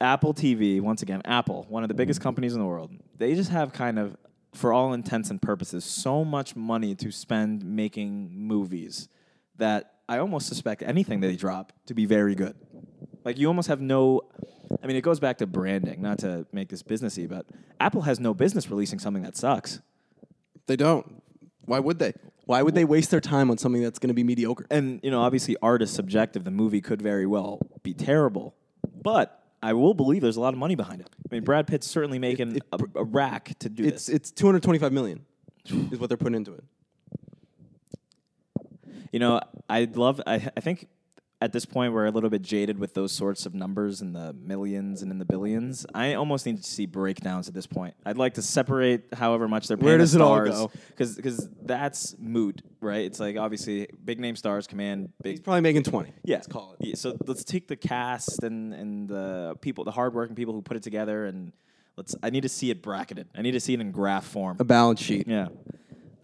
[0.00, 3.50] Apple TV, once again, Apple, one of the biggest companies in the world, they just
[3.50, 4.16] have kind of,
[4.52, 9.08] for all intents and purposes, so much money to spend making movies
[9.56, 12.54] that I almost suspect anything they drop to be very good.
[13.24, 14.22] Like, you almost have no.
[14.82, 17.46] I mean, it goes back to branding, not to make this businessy, but
[17.80, 19.80] Apple has no business releasing something that sucks.
[20.66, 21.22] They don't.
[21.64, 22.12] Why would they?
[22.46, 24.66] Why would they waste their time on something that's going to be mediocre?
[24.70, 26.44] and you know, obviously, art is subjective.
[26.44, 28.54] The movie could very well be terrible,
[29.02, 31.08] but I will believe there's a lot of money behind it.
[31.18, 34.14] I mean, Brad Pitt's certainly making it- a, a rack to do It's this.
[34.16, 35.24] it's 225 million
[35.90, 36.64] is what they're putting into it.
[39.14, 39.38] You know,
[39.70, 40.20] I love.
[40.26, 40.88] I, I think
[41.40, 44.32] at this point we're a little bit jaded with those sorts of numbers in the
[44.32, 45.86] millions and in the billions.
[45.94, 47.94] I almost need to see breakdowns at this point.
[48.04, 49.84] I'd like to separate however much they're paying.
[49.86, 50.72] Where the does it all stars, go?
[50.96, 53.04] Because that's moot, right?
[53.04, 56.12] It's like obviously big name stars command big He's probably making 20.
[56.24, 56.84] Yeah, Let's call it.
[56.84, 60.76] Yeah, so let's take the cast and and the people, the hardworking people who put
[60.76, 61.52] it together, and
[61.96, 62.16] let's.
[62.20, 63.28] I need to see it bracketed.
[63.32, 64.56] I need to see it in graph form.
[64.58, 65.28] A balance sheet.
[65.28, 65.50] Yeah.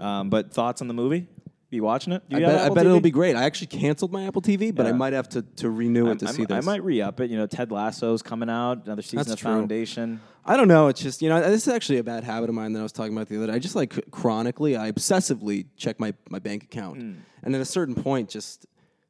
[0.00, 1.29] Um, but thoughts on the movie?
[1.70, 2.28] You watching it?
[2.28, 2.87] Do I bet, I bet TV?
[2.87, 3.37] it'll be great.
[3.37, 6.26] I actually canceled my Apple TV, but I might have to, to renew it to
[6.26, 6.56] I see this.
[6.56, 7.30] I might re up it.
[7.30, 8.87] You know, Ted Lasso's coming out.
[8.87, 9.52] Another season That's of true.
[9.52, 10.20] Foundation.
[10.44, 10.88] I don't know.
[10.88, 12.92] It's just you know this is actually a bad habit of mine that I was
[12.92, 13.52] talking about the other day.
[13.52, 17.12] I just like chronically, I obsessively check my, my bank account, hmm.
[17.44, 18.66] and at a certain point, just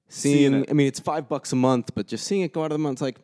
[0.09, 0.53] seeing.
[0.53, 0.71] Seeing.
[0.71, 2.79] I mean, it's five bucks a month, but just seeing it go out of the
[2.79, 3.21] month, it's like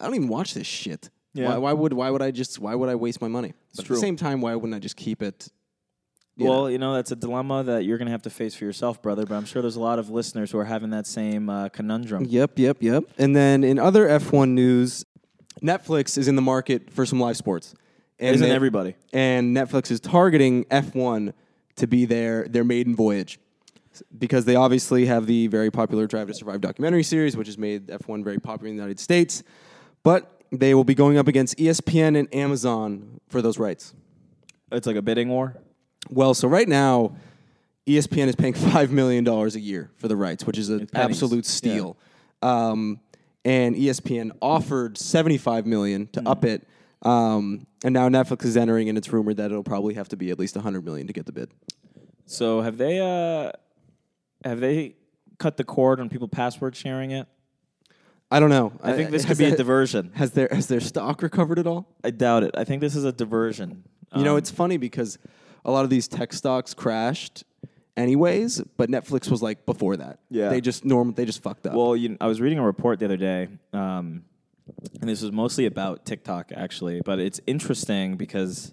[0.00, 1.08] I don't even watch this shit.
[1.34, 1.50] Yeah.
[1.50, 3.54] Why, why would why would I just why would I waste my money?
[3.76, 3.96] But at true.
[3.96, 5.48] the same time, why wouldn't I just keep it?
[6.42, 8.64] You well, you know that's a dilemma that you're going to have to face for
[8.64, 9.24] yourself, brother.
[9.26, 12.24] But I'm sure there's a lot of listeners who are having that same uh, conundrum.
[12.24, 13.04] Yep, yep, yep.
[13.18, 15.04] And then in other F1 news,
[15.62, 17.74] Netflix is in the market for some live sports.
[18.18, 18.94] And Isn't they- everybody?
[19.12, 21.32] And Netflix is targeting F1
[21.76, 23.38] to be their their maiden voyage.
[24.18, 27.88] Because they obviously have the very popular Drive to Survive documentary series, which has made
[27.88, 29.42] F1 very popular in the United States.
[30.02, 33.92] But they will be going up against ESPN and Amazon for those rights.
[34.70, 35.56] It's like a bidding war.
[36.10, 37.16] Well, so right now,
[37.86, 41.46] ESPN is paying five million dollars a year for the rights, which is an absolute
[41.46, 41.96] steal.
[42.42, 43.00] Um,
[43.44, 46.66] and ESPN offered seventy-five million to up it,
[47.02, 50.30] um, and now Netflix is entering, and it's rumored that it'll probably have to be
[50.30, 51.50] at least hundred million to get the bid.
[52.26, 53.52] So have they uh,
[54.44, 54.94] have they
[55.38, 57.26] cut the cord on people password sharing it?
[58.30, 58.72] I don't know.
[58.82, 60.12] I think this could be a diversion.
[60.14, 61.88] Has their has their stock recovered at all?
[62.04, 62.52] I doubt it.
[62.56, 63.84] I think this is a diversion.
[64.14, 65.18] You know, Um, it's funny because
[65.64, 67.44] a lot of these tech stocks crashed,
[67.96, 68.62] anyways.
[68.76, 70.18] But Netflix was like before that.
[70.30, 70.48] Yeah.
[70.48, 71.74] they just norm they just fucked up.
[71.74, 74.24] Well, you, I was reading a report the other day, um,
[75.00, 77.00] and this was mostly about TikTok, actually.
[77.04, 78.72] But it's interesting because,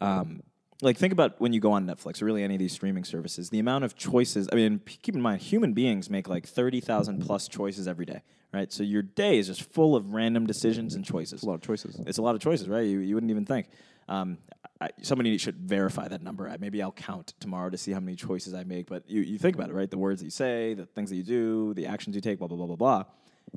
[0.00, 0.42] um,
[0.80, 3.50] like, think about when you go on Netflix or really any of these streaming services,
[3.50, 4.48] the amount of choices.
[4.52, 8.72] I mean, keep in mind, human beings make like 30,000 plus choices every day, right?
[8.72, 11.42] So your day is just full of random decisions and choices.
[11.42, 12.00] a lot of choices.
[12.06, 12.84] It's a lot of choices, right?
[12.84, 13.68] You, you wouldn't even think.
[14.08, 14.38] Um,
[14.82, 16.48] I, somebody should verify that number.
[16.48, 18.86] I- Maybe I'll count tomorrow to see how many choices I make.
[18.88, 19.90] But you, you think about it, right?
[19.90, 22.48] The words that you say, the things that you do, the actions you take, blah,
[22.48, 23.04] blah, blah, blah, blah.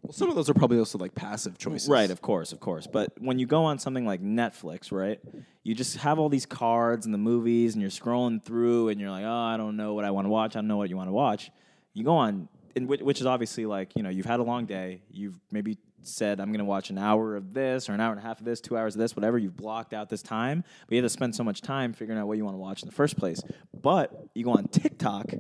[0.02, 1.88] Well, some of those are probably also like passive choices.
[1.88, 2.86] Right, of course, of course.
[2.86, 5.20] But when you go on something like Netflix, right,
[5.64, 9.10] you just have all these cards and the movies, and you're scrolling through, and you're
[9.12, 10.56] like, oh, I don't know what I want to watch.
[10.56, 11.50] I don't know what you want to watch.
[11.94, 14.66] You go on, and which, which is obviously like, you know, you've had a long
[14.66, 15.02] day.
[15.10, 18.20] You've maybe said, I'm going to watch an hour of this or an hour and
[18.20, 19.38] a half of this, two hours of this, whatever.
[19.38, 22.28] You've blocked out this time, but you have to spend so much time figuring out
[22.28, 23.42] what you want to watch in the first place.
[23.74, 25.34] But you go on TikTok,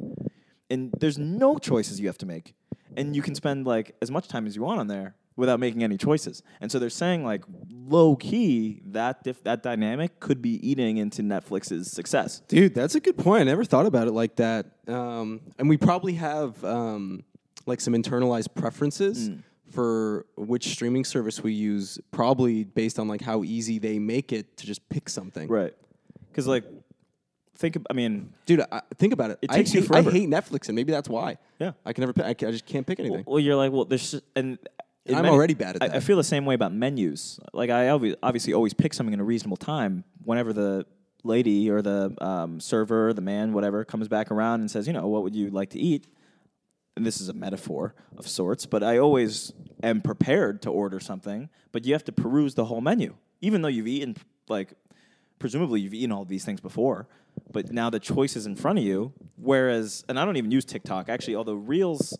[0.69, 2.53] and there's no choices you have to make.
[2.97, 5.83] And you can spend like as much time as you want on there without making
[5.83, 6.41] any choices.
[6.61, 11.21] And so they're saying like low key that dif- that dynamic could be eating into
[11.21, 12.41] Netflix's success.
[12.47, 13.41] Dude, that's a good point.
[13.41, 14.67] I never thought about it like that.
[14.87, 17.23] Um, and we probably have um,
[17.65, 19.29] like some internalized preferences
[19.71, 24.57] for which streaming service we use, probably based on like how easy they make it
[24.57, 25.47] to just pick something.
[25.47, 25.73] Right.
[26.29, 26.65] Because like
[27.57, 29.39] think ab- I mean Dude, I, think about it.
[29.41, 30.09] It I takes you hate, forever.
[30.09, 31.37] I hate Netflix, and maybe that's why.
[31.59, 31.71] Yeah.
[31.85, 32.13] I can never.
[32.13, 33.23] Pick, I, ca- I just can't pick anything.
[33.25, 34.57] Well, you're like, well, there's and
[35.05, 37.39] in I'm already bad at I, I feel the same way about menus.
[37.53, 40.03] Like I obvi- obviously always pick something in a reasonable time.
[40.23, 40.85] Whenever the
[41.23, 45.07] lady or the um, server, the man, whatever, comes back around and says, you know,
[45.07, 46.07] what would you like to eat?
[46.95, 49.51] And this is a metaphor of sorts, but I always
[49.83, 51.49] am prepared to order something.
[51.71, 54.15] But you have to peruse the whole menu, even though you've eaten
[54.47, 54.73] like
[55.39, 57.07] presumably you've eaten all of these things before,
[57.51, 59.13] but now the choice is in front of you.
[59.37, 62.17] Whereas, and I don't even use TikTok actually, although Reels.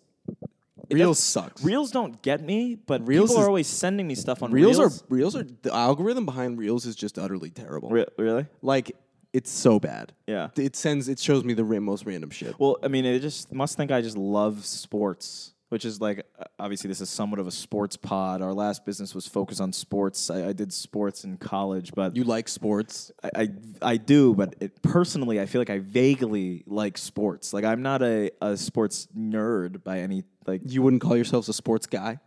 [0.92, 1.64] Reels sucks.
[1.64, 5.02] Reels don't get me, but Reels people are always sending me stuff on Reels, Reels.
[5.02, 7.90] are Reels are the algorithm behind Reels is just utterly terrible.
[7.90, 8.46] Re- really?
[8.62, 8.96] Like
[9.36, 10.14] it's so bad.
[10.28, 10.50] Yeah.
[10.56, 11.10] It sends.
[11.10, 12.56] It shows me the ra- most random shit.
[12.60, 16.46] Well, I mean, it just must think I just love sports, which is like uh,
[16.58, 18.42] obviously this is somewhat of a sports pod.
[18.42, 20.30] Our last business was focused on sports.
[20.30, 23.12] I, I did sports in college, but You like sports?
[23.24, 23.50] I, I
[23.82, 27.52] I do, but it, personally, I feel like I vaguely like sports.
[27.54, 30.62] Like I'm not a, a sports nerd by any like.
[30.66, 32.20] You wouldn't call yourselves a sports guy?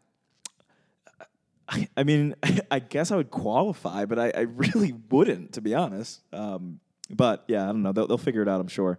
[1.71, 2.35] I, I mean,
[2.71, 6.23] I guess I would qualify, but I, I really wouldn't, to be honest.
[6.33, 7.93] Um, but yeah, I don't know.
[7.93, 8.99] They'll, they'll figure it out, I'm sure.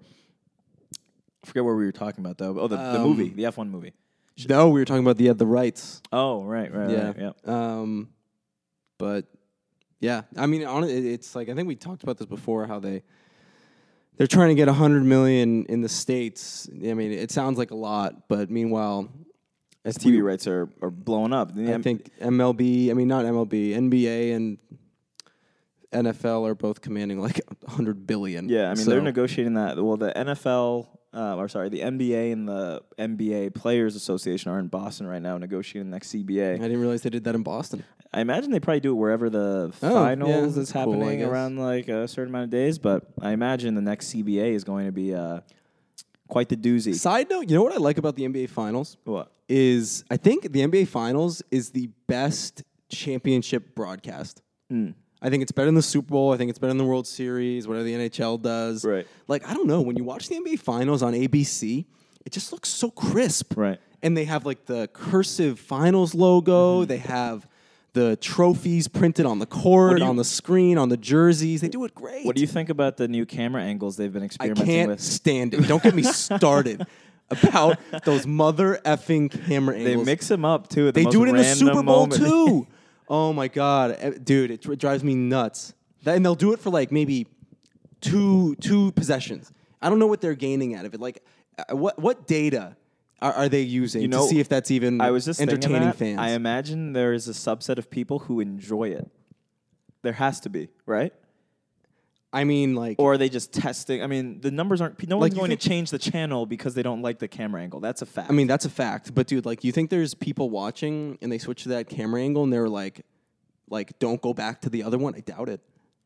[1.43, 2.59] I forget what we were talking about though.
[2.59, 3.93] Oh, the, the Um, movie, the F1 movie.
[4.47, 6.01] No, we were talking about the the rights.
[6.13, 7.07] Oh, right, right, yeah.
[7.07, 7.33] right.
[7.45, 7.79] Yeah.
[7.79, 8.09] Um,
[8.97, 9.25] but
[9.99, 12.65] yeah, I mean, on it, it's like I think we talked about this before.
[12.65, 13.03] How they
[14.17, 16.69] they're trying to get a hundred million in the states.
[16.71, 19.09] I mean, it sounds like a lot, but meanwhile,
[19.83, 21.51] As TV rights are, are blowing up.
[21.57, 22.91] I think MLB.
[22.91, 24.57] I mean, not MLB, NBA and
[25.91, 28.49] NFL are both commanding like a hundred billion.
[28.49, 29.82] Yeah, I mean So- they're negotiating that.
[29.84, 34.67] Well, the NFL, uh, or sorry, the NBA and the NBA Players Association are in
[34.67, 36.56] Boston right now negotiating the next CBA.
[36.56, 37.84] I didn't realize they did that in Boston.
[38.12, 41.58] I imagine they probably do it wherever the Oh, finals that's is cool, happening around
[41.58, 42.80] like a certain amount of days.
[42.80, 45.41] But I imagine the next CBA is going to be uh,
[46.28, 46.95] quite the doozy.
[46.95, 48.97] Side note, you know what I like about the NBA Finals?
[49.04, 49.32] What?
[49.52, 54.41] is I think the NBA Finals is the best championship broadcast.
[54.69, 54.89] Hmm.
[55.21, 56.32] I think it's better than the Super Bowl.
[56.34, 58.86] I think it's better than the World Series, whatever the NHL does.
[58.86, 59.05] Right.
[59.27, 61.86] Like I don't know when you watch the NBA Finals on ABC,
[62.25, 63.53] it just looks so crisp.
[63.58, 63.79] Right.
[64.01, 66.82] And they have like the cursive Finals logo.
[66.82, 66.88] Mm-hmm.
[66.88, 67.47] They have
[67.93, 71.60] the trophies printed on the court, you- on the screen, on the jerseys.
[71.62, 72.25] They do it great.
[72.25, 74.89] What do you think about the new camera angles they've been experimenting I experimenting can't
[74.91, 75.01] with?
[75.01, 75.67] stand it.
[75.67, 76.86] Don't get me started
[77.29, 80.05] about those mother effing camera angles.
[80.05, 80.86] They mix them up too.
[80.86, 82.13] The They do it in the Super Bowl moment.
[82.21, 82.67] too.
[83.09, 85.73] oh my god, Eh, dude, it, drives me nuts.
[86.03, 87.27] That, and they'll do it for like maybe
[88.01, 89.51] two two possessions.
[89.81, 90.99] I don't know what they're gaining out of it.
[90.99, 91.23] Like,
[91.57, 92.75] uh, what what data
[93.21, 95.81] are, are they using You know, to see if that's even I was just entertaining
[95.81, 95.95] that.
[95.97, 96.19] fans?
[96.19, 99.09] I imagine there is a subset of people who enjoy it.
[100.01, 101.13] There has to be, right?
[102.31, 104.03] I mean, like, Or are they just testing?
[104.03, 105.07] I mean, the numbers aren't.
[105.07, 107.61] No one's you going think- to change the channel because they don't like the camera
[107.61, 107.79] angle.
[107.79, 108.29] That's a fact.
[108.29, 109.15] I mean, that's a fact.
[109.15, 112.43] But dude, like, you think there's people watching and they switch to that camera angle
[112.43, 113.03] and they're like,
[113.69, 115.15] like, don't go back to the other one?
[115.15, 115.61] I doubt it.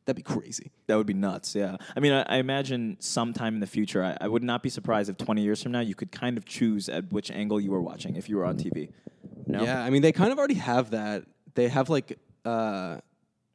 [0.06, 0.70] That'd be crazy.
[0.86, 1.54] that would be nuts.
[1.54, 1.76] Yeah.
[1.96, 5.08] I mean, I, I imagine sometime in the future, I, I would not be surprised
[5.08, 7.80] if 20 years from now you could kind of choose at which angle you were
[7.80, 8.90] watching if you were on TV.
[9.46, 9.62] No?
[9.62, 11.24] Yeah, I mean, they kind of already have that.
[11.54, 12.98] They have like uh,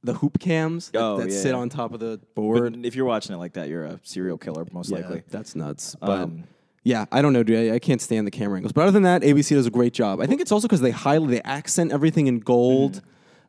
[0.04, 1.58] the hoop cams that, Oh, that yeah, sit yeah.
[1.58, 2.86] on top of the But board.
[2.86, 5.24] if you're watching it like that, you're a serial killer, most Yeah, likely.
[5.30, 5.96] that's nuts.
[6.00, 6.44] But Um,
[6.84, 7.72] yeah, I don't know, dude.
[7.72, 8.72] I, I can't stand the camera angles.
[8.72, 10.22] But other than that, ABC does a great job.
[10.22, 13.02] I think it's also because they highlight, they accent everything in gold.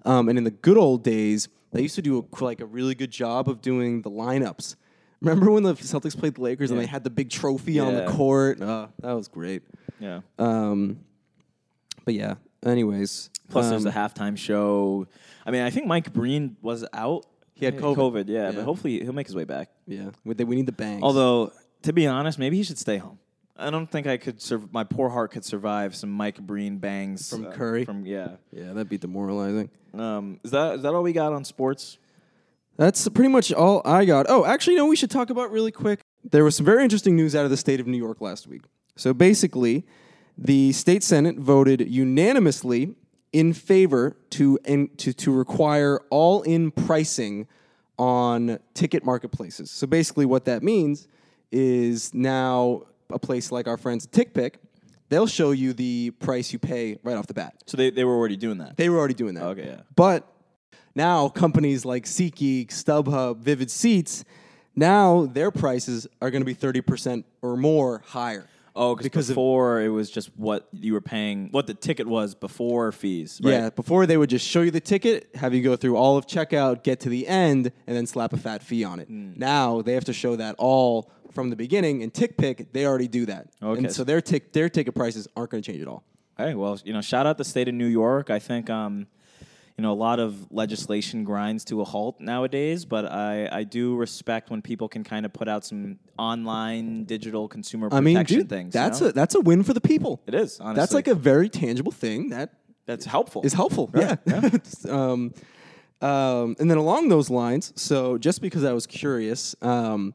[0.04, 0.08] Mm-hmm.
[0.10, 2.94] Um, and in the good old days, they used to do a, like a really
[2.96, 4.74] good job of doing the lineups.
[5.20, 8.00] Remember when the Celtics played the Lakers and they had the big trophy on the
[8.04, 8.10] Yeah.
[8.10, 8.60] court?
[8.62, 9.62] Uh, that was great.
[10.00, 10.20] Yeah.
[10.38, 11.00] Um,
[12.04, 12.34] but yeah.
[12.64, 15.06] Anyways, Plus, there's um, the halftime show.
[15.50, 17.26] I mean, I think Mike Breen was out.
[17.54, 18.28] He had COVID.
[18.28, 18.52] yeah, Yeah.
[18.52, 19.68] but hopefully he'll make his way back.
[19.86, 20.10] yeah.
[20.24, 21.02] We, we need the bangs.
[21.02, 23.18] Although, to be honest, maybe he should stay home.
[23.56, 24.40] I don't think I could.
[24.40, 27.84] Sur- my poor heart could survive some Mike Breen bangs From uh, Curry?
[27.84, 28.36] From yeah.
[28.52, 29.70] yeah, that'd be demoralizing.
[29.92, 31.98] Um, is that is that all we got on sports?
[32.76, 34.26] That's pretty much all I got.
[34.28, 36.00] Oh, actually, no, we should talk about really quick.
[36.30, 38.62] There was some very interesting news out of the state of New York last week.
[38.96, 39.84] So basically,
[40.38, 42.94] the state senate voted unanimously
[43.33, 47.47] in favor to in, to to require all in pricing
[47.99, 49.71] on ticket marketplaces.
[49.71, 51.07] So basically, what that means
[51.53, 54.55] is now a place like our friends at TickPick,
[55.09, 57.55] they'll show you the price you pay right off the bat.
[57.66, 58.77] So they, they were already doing that.
[58.77, 59.45] They were already doing that.
[59.45, 59.81] Okay, yeah.
[59.95, 60.27] But
[60.95, 64.25] now companies like SeatGeek, StubHub, Vivid Seats,
[64.75, 68.47] now their prices are going to be 30% or more higher.
[68.76, 72.35] Oh, because of- before it was just what you were paying, what the ticket was
[72.35, 73.40] before fees.
[73.42, 73.52] Right?
[73.52, 76.26] Yeah, before they would just show you the ticket, have you go through all of
[76.26, 79.09] checkout, get to the end, and then slap a fat fee on it.
[79.09, 79.33] Hmm.
[79.37, 82.02] Now they have to show that all from the beginning.
[82.02, 83.48] And TickPick, they already do that.
[83.62, 83.78] Okay.
[83.85, 86.04] And so their tick their ticket prices aren't going to change at all.
[86.37, 88.30] Hey, well, you know, shout out the state of New York.
[88.30, 89.06] I think, um,
[89.81, 93.97] you know, a lot of legislation grinds to a halt nowadays, but I, I do
[93.97, 98.25] respect when people can kind of put out some online digital consumer I protection mean,
[98.27, 98.75] dude, things.
[98.75, 99.11] that's you know?
[99.11, 100.21] a that's a win for the people.
[100.27, 100.83] it is honestly.
[100.83, 102.53] That's like a very tangible thing that
[102.85, 103.40] that's helpful.
[103.43, 103.88] is helpful.
[103.90, 104.51] Right, Yeah.
[104.90, 105.33] um,
[106.03, 110.12] um, and then along those lines, so just because I was curious, um,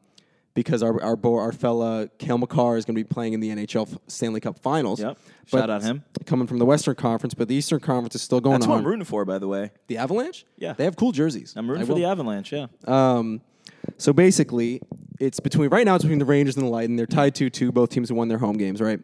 [0.56, 3.50] because our our bo- our fella Cale Makar is going to be playing in the
[3.50, 5.00] NHL Stanley Cup Finals.
[5.00, 5.18] Yep.
[5.52, 6.02] But Shout out him.
[6.24, 8.60] Coming from the Western Conference, but the Eastern Conference is still going on.
[8.60, 8.78] That's what.
[8.78, 9.70] I'm rooting for, by the way.
[9.86, 10.44] the Avalanche.
[10.56, 10.72] Yeah.
[10.72, 11.54] They have cool jerseys.
[11.54, 12.00] I'm rooting I for will.
[12.00, 12.52] the Avalanche.
[12.52, 12.66] Yeah.
[12.86, 13.40] Um,
[13.98, 14.80] so basically,
[15.20, 15.94] it's between right now.
[15.94, 16.96] It's between the Rangers and the Lightning.
[16.96, 17.70] They're tied two two.
[17.70, 18.98] Both teams have won their home games, right?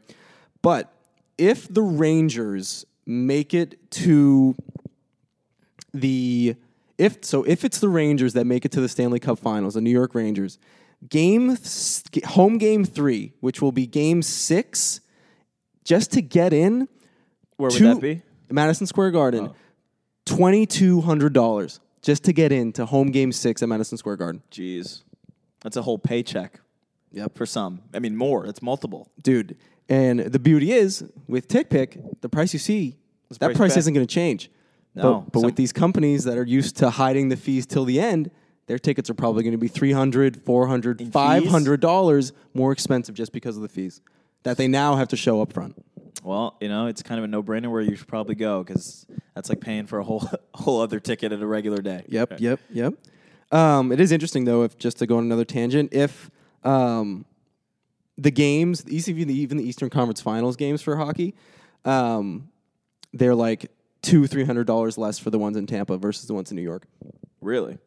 [0.63, 0.93] But
[1.39, 4.57] if the Rangers make it to
[5.93, 6.57] the
[6.99, 9.81] if so, if it's the Rangers that make it to the Stanley Cup Finals, the
[9.81, 10.59] New York Rangers,
[11.09, 11.57] game
[12.25, 15.01] home game three, which will be game six,
[15.85, 16.89] just to get in.
[17.57, 18.23] Where would to that be?
[18.51, 19.49] Madison Square Garden.
[19.51, 19.55] Oh.
[20.25, 24.43] Twenty two hundred dollars just to get into home game six at Madison Square Garden.
[24.51, 25.03] Jeez,
[25.63, 26.61] that's a whole paycheck
[27.13, 27.37] Yep.
[27.37, 27.83] for some.
[27.93, 28.47] I mean, more.
[28.47, 29.11] It's multiple.
[29.23, 29.57] Dude.
[29.89, 32.97] And the beauty is with TickPick, the price you see,
[33.41, 34.51] that price isn't going to change.
[34.95, 38.01] No, But, but with these companies that are used to hiding the fees till the
[38.01, 38.31] end,
[38.67, 41.15] their tickets are probably going to be 300 400 In fees?
[41.15, 44.01] $500 more expensive just because of the fees
[44.45, 45.85] that they now have to show up front.
[46.23, 49.49] Well, you know, it's kind of a no-brainer where you should probably go because that's
[49.49, 52.05] like paying for a whole whole other ticket at a regular day.
[52.09, 52.95] Yep, yep, yep.
[53.51, 56.31] Um, it is interesting though, if just to go on another tangent, if
[56.65, 57.25] um,
[58.17, 61.35] the games, even the, even the Eastern Conference Finals games for hockey,
[61.85, 62.49] um,
[63.13, 63.71] they're like
[64.01, 66.63] two, three hundred dollars less for the ones in Tampa versus the ones in New
[66.63, 66.87] York.
[67.41, 67.79] Really?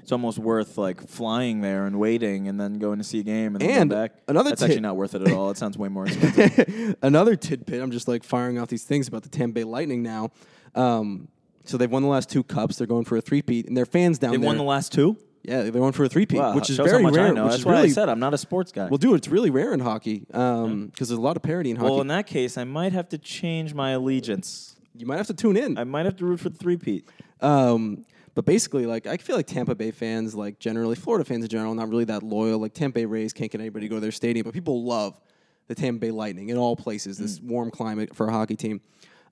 [0.00, 3.54] It's almost worth like flying there and waiting and then going to see a game
[3.54, 4.12] and then And going back.
[4.28, 5.48] another That's tip- actually not worth it at all.
[5.50, 6.96] It sounds way more expensive.
[7.02, 7.80] another tidbit.
[7.80, 10.30] I'm just like firing off these things about the Tampa Bay Lightning now.
[10.74, 11.28] Um,
[11.64, 12.76] so they've won the last two cups.
[12.76, 14.46] They're going for a three-peat, and their fans down they there.
[14.46, 15.16] won the last two.
[15.42, 17.28] yeah, they're going for a three-peat, Wow, which is shows very how much rare.
[17.28, 17.44] I know.
[17.44, 18.88] Which That's is why really I said I'm not a sports guy.
[18.88, 21.90] well, dude, it's really rare in hockey because there's a lot of parity in hockey.
[21.90, 24.76] well, in that case, I might have to change my allegiance.
[24.94, 25.78] you might have to tune in.
[25.78, 27.08] I might have to root for the three-peat.
[27.40, 28.04] Um,
[28.34, 31.74] but basically, like I feel like Tampa Bay fans, like generally Florida fans in general,
[31.74, 32.58] not really that loyal.
[32.58, 35.20] Like Tampa Bay Rays can't get anybody to go to their stadium, but people love
[35.68, 37.16] the Tampa Bay Lightning in all places.
[37.18, 37.44] This Mm.
[37.48, 38.80] warm climate for a hockey team.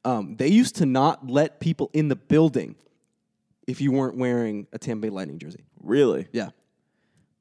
[0.05, 2.75] Um, they used to not let people in the building
[3.67, 5.65] if you weren't wearing a Tampa Bay Lightning jersey.
[5.83, 6.27] Really?
[6.33, 6.51] Yeah,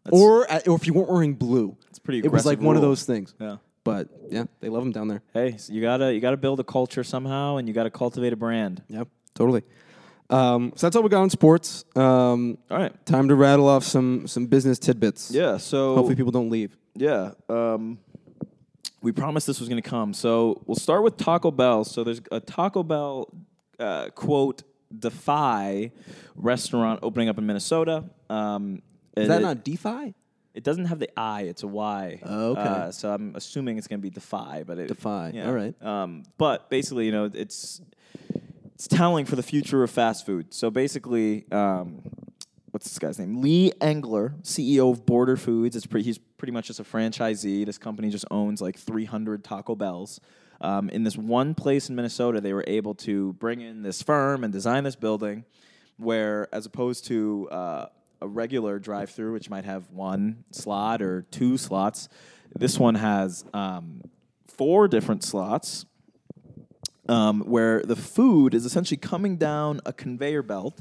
[0.04, 1.78] That's- or uh, or if you weren't wearing blue.
[1.90, 2.20] It's pretty.
[2.20, 3.34] It was like aggressive one of those things.
[3.40, 3.58] Yeah.
[3.84, 5.24] But yeah, they love them down there.
[5.34, 8.36] Hey, so you gotta you gotta build a culture somehow, and you gotta cultivate a
[8.36, 8.84] brand.
[8.90, 9.64] Yep, totally.
[10.32, 11.84] Um, so that's all we got on sports.
[11.96, 13.06] Um, All right.
[13.06, 15.30] time to rattle off some some business tidbits.
[15.32, 15.58] Yeah.
[15.58, 16.76] So Hopefully, people don't leave.
[16.96, 17.32] Yeah.
[17.50, 18.00] Um,
[19.02, 20.14] we promised this was going to come.
[20.14, 21.84] So we'll start with Taco Bell.
[21.84, 23.30] So there's a Taco Bell
[23.80, 24.64] uh, quote
[24.98, 25.92] Defy
[26.36, 28.04] restaurant opening up in Minnesota.
[28.30, 28.82] Um,
[29.18, 30.14] Is that it- not defy?
[30.54, 31.44] It doesn't have the I.
[31.44, 32.20] It's a Y.
[32.24, 32.62] Oh, okay.
[32.62, 35.32] Uh, so I'm assuming it's going to be Defy, but it, Defy.
[35.34, 35.48] Yeah.
[35.48, 35.74] All right.
[35.82, 37.82] Um, but basically, you know, it's
[38.82, 40.52] it's telling for the future of fast food.
[40.52, 42.02] So basically, um,
[42.72, 43.40] what's this guy's name?
[43.40, 45.76] Lee Engler, CEO of Border Foods.
[45.76, 46.04] It's pretty.
[46.04, 47.64] He's pretty much just a franchisee.
[47.64, 50.20] This company just owns like 300 Taco Bells.
[50.62, 54.44] Um, in this one place in Minnesota, they were able to bring in this firm
[54.44, 55.46] and design this building,
[55.98, 57.86] where as opposed to uh,
[58.20, 62.10] a regular drive-through, which might have one slot or two slots,
[62.56, 64.02] this one has um,
[64.48, 65.86] four different slots
[67.10, 70.80] um, where the food is essentially coming down a conveyor belt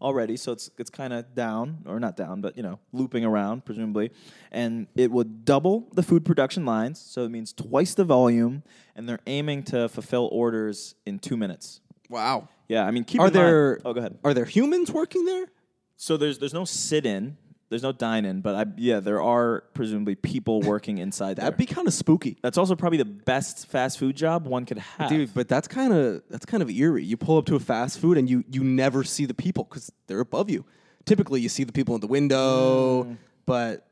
[0.00, 0.36] already.
[0.36, 4.10] So it's it's kind of down or not down, but you know, looping around presumably,
[4.50, 7.00] and it would double the food production lines.
[7.00, 8.62] So it means twice the volume,
[8.96, 11.80] and they're aiming to fulfill orders in two minutes.
[12.08, 12.48] Wow.
[12.68, 13.80] Yeah, I mean, keep Are in mind- there?
[13.84, 14.18] oh, go ahead.
[14.24, 15.46] Are there humans working there?
[15.96, 17.36] So there's there's no sit in.
[17.72, 21.88] There's no dine-in, but I, yeah, there are presumably people working inside That'd be kind
[21.88, 22.36] of spooky.
[22.42, 25.08] That's also probably the best fast food job one could have.
[25.08, 27.04] Dude, but that's kind of that's kind of eerie.
[27.04, 29.90] You pull up to a fast food and you you never see the people because
[30.06, 30.64] they're above you.
[31.04, 33.16] Typically, you see the people in the window, Mm.
[33.46, 33.86] but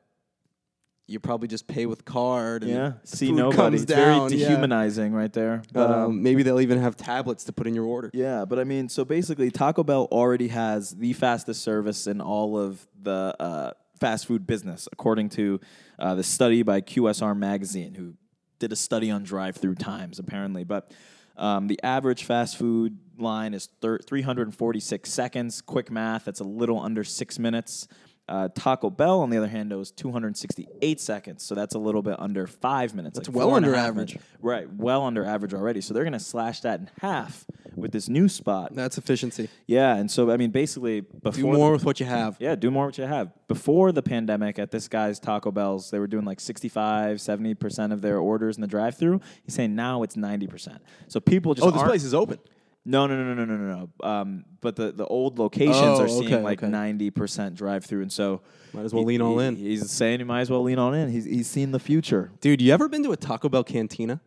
[1.11, 2.63] you probably just pay with card.
[2.63, 3.57] And yeah, see food nobody.
[3.57, 4.49] Comes it's down, very yeah.
[4.49, 5.63] dehumanizing right there.
[5.73, 8.11] But, Um, um, maybe they'll even have tablets to put in your order.
[8.15, 12.57] Yeah, but I mean, so basically, Taco Bell already has the fastest service in all
[12.57, 15.61] of the uh, fast food business, according to
[15.99, 18.15] uh, the study by QSR Magazine, who
[18.61, 20.65] did a study on drive-through times, apparently.
[20.65, 20.93] But
[21.37, 25.61] um, the average fast food line is thir- 346 seconds.
[25.61, 27.89] Quick math, that's a little under six minutes.
[28.31, 32.15] Uh, Taco Bell, on the other hand, knows 268 seconds, so that's a little bit
[32.19, 33.17] under five minutes.
[33.19, 34.15] That's like well four and a under average.
[34.15, 34.29] minutes.
[34.41, 35.81] Right, well under average already.
[35.81, 38.75] So they're going to slash that in half with this new spot.
[38.75, 39.49] That's efficiency.
[39.67, 42.37] Yeah, and so I mean, basically, before Do the- more with what you have.
[42.39, 43.33] yeah, do more with what you have.
[43.49, 48.01] Before the pandemic, at this guy's Taco Bell's, they were doing like 65, 70% of
[48.01, 49.21] their orders in the drive through.
[49.43, 50.79] He's saying now it's 90%.
[51.09, 52.39] So people just Oh, this place is open.
[52.87, 54.09] No, no, no, no, no, no, no.
[54.09, 56.73] Um, but the, the old locations Oh, are seeing okay, like okay.
[56.73, 58.03] 90% drive through.
[58.03, 58.41] And so
[58.73, 59.57] Might as well he- lean all he- in.
[59.57, 61.11] He's saying you might as well lean all in.
[61.11, 62.33] He's, he's seen the future.
[62.41, 64.21] Dude, you ever been to a Taco Bell cantina?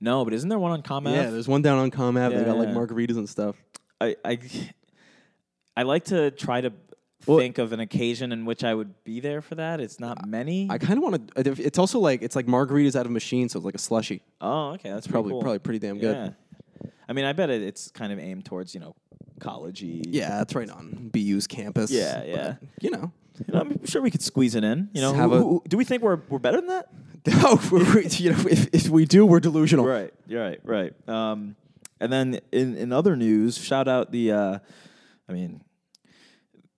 [0.00, 1.12] No, but isn't there one on Comm Ave?
[1.14, 2.34] Yeah, there's one down on Comm Ave.
[2.36, 2.74] They got like Yeah.
[2.74, 3.54] margaritas and stuff.
[4.00, 4.38] I, I
[5.76, 6.72] I like to try to
[7.26, 9.78] Well- think of an occasion in which I would be there for that.
[9.78, 10.68] It's not many.
[10.70, 11.52] I kind of want to.
[11.62, 14.22] It's also like it's like margaritas out of machine, so it's like a slushy.
[14.40, 15.42] oh, okay, that's Probably cool.
[15.42, 16.16] probably pretty damn good.
[16.16, 16.30] Yeah.
[17.10, 18.94] I mean, I bet it, it's kind of aimed towards you know
[19.40, 20.04] collegey.
[20.06, 21.90] Yeah, that's right on BU's campus.
[21.90, 22.54] Yeah, but, yeah.
[22.80, 23.12] you know,
[23.46, 24.88] You know, I'm sure we could squeeze it in.
[24.92, 26.88] You know, who- a- who- do we think we're we're better than that?
[27.26, 27.58] no,
[28.18, 29.84] you know, if, if we do, we're delusional.
[29.84, 31.08] Right, right, right.
[31.08, 31.54] Um,
[32.00, 34.58] and then in, in other news, shout out the, uh,
[35.28, 35.60] I mean,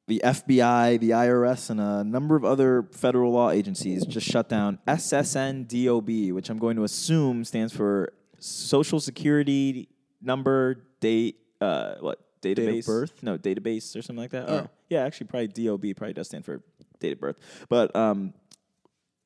[0.09, 4.80] the FBI, the IRS, and a number of other federal law agencies just shut down
[4.89, 9.89] SSNDOB, which I'm going to assume stands for Social Security
[10.23, 12.87] Number Date, uh, what database?
[12.87, 13.23] birth?
[13.23, 14.49] No, database or something like that.
[14.49, 14.57] Oh.
[14.59, 16.62] Or- yeah, actually, probably DOB probably does stand for
[17.01, 17.37] date of birth,
[17.68, 18.35] but um,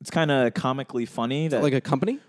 [0.01, 2.21] it's kind of comically funny that Like a company.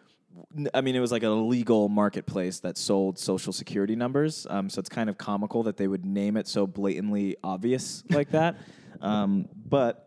[0.74, 4.46] I mean, it was like a legal marketplace that sold social security numbers.
[4.50, 8.32] Um, so it's kind of comical that they would name it so blatantly obvious like
[8.32, 8.56] that.
[9.02, 10.06] Um, but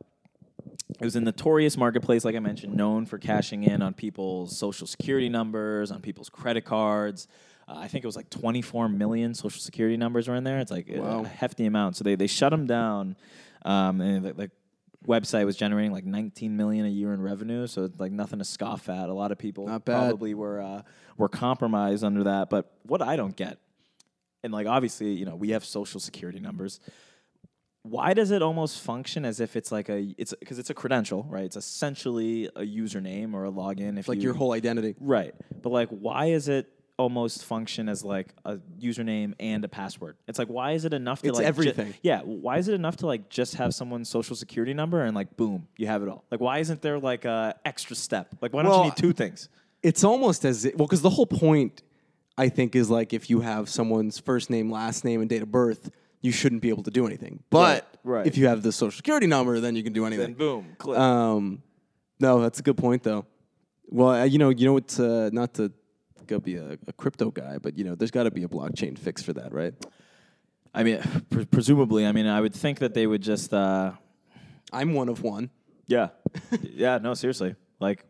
[1.00, 4.86] it was a notorious marketplace, like I mentioned, known for cashing in on people's social
[4.86, 7.28] security numbers, on people's credit cards.
[7.70, 10.58] Uh, I think it was like 24 million social security numbers were in there.
[10.58, 11.24] It's like a- Wow.
[11.24, 11.96] a hefty amount.
[11.96, 13.16] So they, they shut them down.
[13.64, 14.50] Um, and the, the
[15.06, 17.66] website was generating like 19 million a year in revenue.
[17.66, 19.08] So it's like nothing to scoff at.
[19.08, 20.82] A lot of people probably were uh,
[21.16, 22.50] were compromised under that.
[22.50, 23.58] But what I don't get,
[24.42, 26.80] and like obviously, you know, we have social security numbers.
[27.82, 31.24] Why does it almost function as if it's like a it's because it's a credential,
[31.30, 31.44] right?
[31.44, 33.98] It's essentially a username or a login.
[33.98, 34.96] If Like you, your whole identity.
[35.00, 36.68] right, but like, why is it
[37.00, 40.16] almost function as like a username and a password?
[40.28, 41.94] It's like, why is it enough to It's like ju- everything.
[42.02, 45.36] yeah, why is it enough to like just have someone's social security number and like
[45.36, 46.24] boom, you have it all?
[46.30, 48.34] Like, why isn't there like a extra step?
[48.40, 49.48] Like, why don't you need two things?
[49.82, 51.82] It's almost as if, well, because the whole point,
[52.36, 55.50] I think, is like if you have someone's first name, last name, and date of
[55.50, 55.90] birth,
[56.20, 57.42] you shouldn't be able to do anything.
[57.48, 58.26] But Right, right.
[58.26, 60.26] if you have the social security number, then you can do anything.
[60.26, 60.98] Then boom, click.
[60.98, 61.62] Um,
[62.20, 63.24] no, that's a good point though.
[63.88, 65.72] Well, uh, you know, you know, it's uh, not to
[66.30, 68.96] go be a, a crypto guy, but you know, there's got to be a blockchain
[68.96, 69.74] fix for that, right?
[70.72, 73.92] I mean, pre- presumably, I mean, I would think that they would just, uh,
[74.72, 75.50] I'm one of one.
[75.86, 76.08] yeah,
[76.62, 77.56] yeah, no, seriously.
[77.80, 78.04] Like,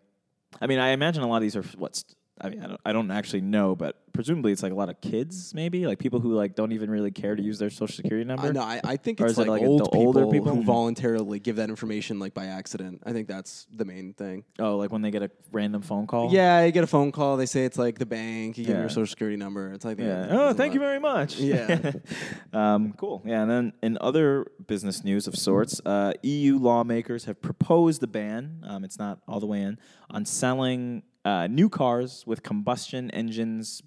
[0.60, 2.04] I mean, I imagine a lot of these are what's.
[2.40, 5.00] I mean, I don't, I don't actually know, but presumably it's like a lot of
[5.00, 8.24] kids, maybe like people who like don't even really care to use their social security
[8.24, 8.48] number.
[8.48, 8.62] I know.
[8.62, 10.54] I, I think Or it's like, like old the people, older people?
[10.54, 13.02] who voluntarily give that information like by accident.
[13.04, 14.44] I think that's the main thing.
[14.58, 16.32] Oh, like when they get a random phone call.
[16.32, 17.36] Yeah, you get a phone call.
[17.36, 18.58] They say it's like the bank.
[18.58, 19.72] You give them your social security number.
[19.72, 20.28] It's like Yeah.
[20.30, 21.36] Oh, thank you very much.
[21.36, 21.92] Yeah.
[22.52, 23.22] um, cool.
[23.24, 23.42] Yeah.
[23.42, 28.64] And then in other business news of sorts, uh, EU lawmakers have proposed a ban.
[28.66, 29.78] Um, it's not all the way in
[30.10, 33.82] on selling uh, new cars with combustion engines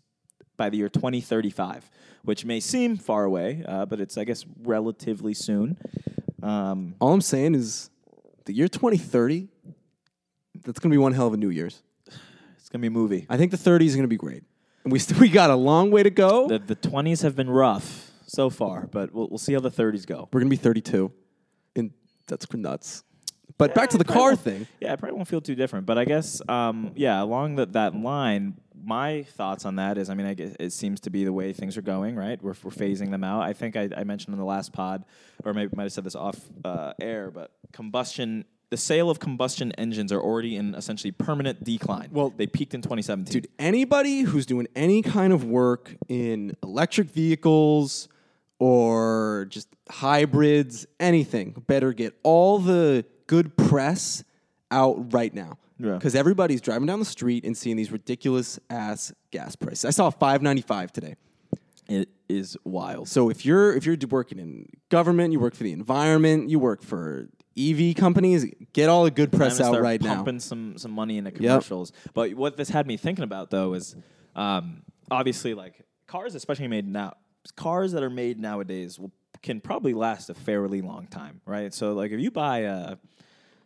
[0.58, 1.90] by the year 2035,
[2.24, 5.78] which may seem far away, uh, but it's I guess relatively soon.
[6.42, 7.90] Um, All I'm saying is,
[8.46, 9.48] the year 2030.
[10.66, 11.82] That's gonna be one hell of a New Year's.
[12.58, 13.26] it's gonna be a movie.
[13.30, 14.44] I think the 30s is gonna be great.
[14.84, 16.48] And we st- we got a long way to go.
[16.48, 20.06] The the 20s have been rough so far, but we'll we'll see how the 30s
[20.06, 20.30] go.
[20.32, 21.12] We're gonna be 32,
[21.76, 21.92] and
[22.28, 23.04] that's nuts.
[23.64, 24.68] But back to the car thing.
[24.82, 25.86] Yeah, it probably won't feel too different.
[25.86, 30.16] But I guess, um, yeah, along that that line, my thoughts on that is, I
[30.16, 32.44] mean, I guess it seems to be the way things are going, right?
[32.44, 33.44] We're, we're phasing them out.
[33.44, 35.06] I think I, I mentioned in the last pod,
[35.46, 38.44] or maybe might have said this off uh, air, but combustion.
[38.70, 42.10] The sale of combustion engines are already in essentially permanent decline.
[42.12, 43.32] Well, they peaked in 2017.
[43.32, 48.10] Dude, anybody who's doing any kind of work in electric vehicles
[48.60, 54.24] or just hybrids, anything, better get all the good press
[54.72, 55.58] out right now.
[55.80, 55.94] Yeah.
[55.94, 59.86] Because everybody's driving down the street and seeing these ridiculous ass gas prices.
[59.86, 61.16] I saw five ninety five today.
[61.88, 63.10] It is wild.
[63.10, 66.82] So if you're if you're working in government, you work for the environment, you work
[66.82, 70.16] for EV companies, get all the good press out right now.
[70.16, 71.92] pumping some some money into commercials.
[72.14, 73.96] But what this had me thinking about though is
[74.36, 77.14] um, obviously like cars, especially made now,
[77.56, 79.12] cars that are made nowadays will,
[79.44, 81.74] can probably last a fairly long time, right?
[81.74, 82.98] So like if you buy a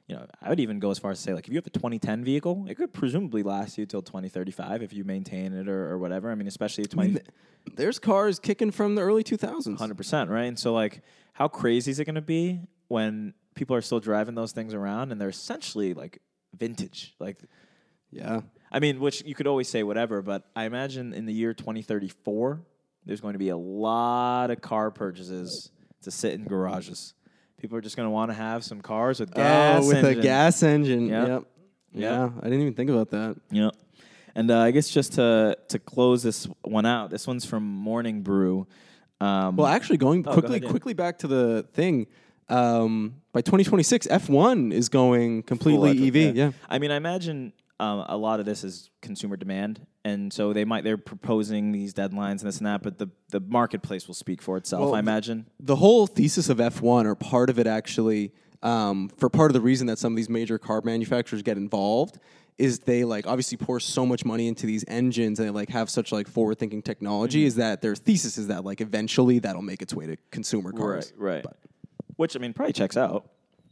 [0.07, 1.67] you know, I would even go as far as to say, like, if you have
[1.67, 5.91] a 2010 vehicle, it could presumably last you till 2035 if you maintain it or,
[5.91, 6.31] or whatever.
[6.31, 7.19] I mean, especially 20,
[7.75, 9.77] There's cars kicking from the early 2000s.
[9.77, 10.45] Hundred percent, right?
[10.45, 11.01] And so, like,
[11.33, 15.11] how crazy is it going to be when people are still driving those things around
[15.11, 16.19] and they're essentially like
[16.55, 17.13] vintage?
[17.19, 17.39] Like,
[18.09, 18.41] Yeah.
[18.71, 22.61] I mean, which you could always say whatever, but I imagine in the year 2034,
[23.07, 25.71] there's going to be a lot of car purchases
[26.03, 27.13] to sit in garages.
[27.59, 29.83] People are just going to want to have some cars with gas.
[29.83, 30.19] oh, with engine.
[30.19, 31.07] a gas engine.
[31.07, 31.27] Yep.
[31.27, 31.43] Yep.
[31.93, 33.37] Yeah, I didn't even think about that.
[33.51, 33.73] Yep.
[34.35, 38.21] And uh, I guess just to to close this one out, this one's from Morning
[38.21, 38.67] Brew.
[39.19, 42.05] Um, Well, actually, going Oh, go quickly, ahead, quickly back to the thing.
[42.49, 46.15] Um, by 2026, F1 is going completely Full EV.
[46.15, 46.51] electric, Yeah.
[46.69, 50.65] I mean, I imagine um, a lot of this is consumer demand, and so they
[50.65, 54.41] might they're proposing these deadlines and this and that, but the the marketplace will speak
[54.41, 54.81] for itself.
[54.81, 55.47] Well, I imagine.
[55.59, 58.31] the whole thesis of F1, or part of it actually,
[58.63, 62.19] um, for part of the reason that some of these major car manufacturers get involved,
[62.57, 65.89] is they like obviously pour so much money into these engines and they like have
[65.89, 67.39] such like forward thinking technology.
[67.41, 67.47] Mm-hmm.
[67.47, 71.13] Is that their thesis is that like eventually that'll make its way to consumer cars.
[71.17, 71.43] Right, right.
[71.43, 71.57] But,
[72.15, 73.29] Which I mean, probably checks out.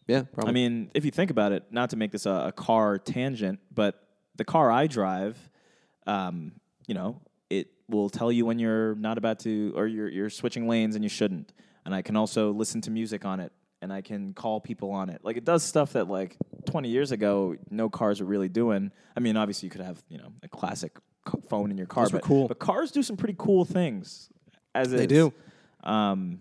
[0.07, 0.49] yeah, probably.
[0.49, 3.59] I mean, if you think about it, not to make this a, a car tangent,
[3.73, 4.01] but
[4.35, 5.37] the car I drive,
[6.07, 6.53] um,
[6.87, 10.67] you know, it will tell you when you're not about to, or you're you're switching
[10.67, 11.53] lanes and you shouldn't.
[11.85, 13.51] And I can also listen to music on it,
[13.81, 15.21] and I can call people on it.
[15.23, 16.35] Like it does stuff that like
[16.65, 18.91] 20 years ago no cars were really doing.
[19.15, 20.97] I mean, obviously you could have you know a classic
[21.31, 22.47] c- phone in your car, Those but cool.
[22.47, 24.29] but cars do some pretty cool things.
[24.73, 25.07] As They is.
[25.07, 25.33] do.
[25.83, 26.39] Um,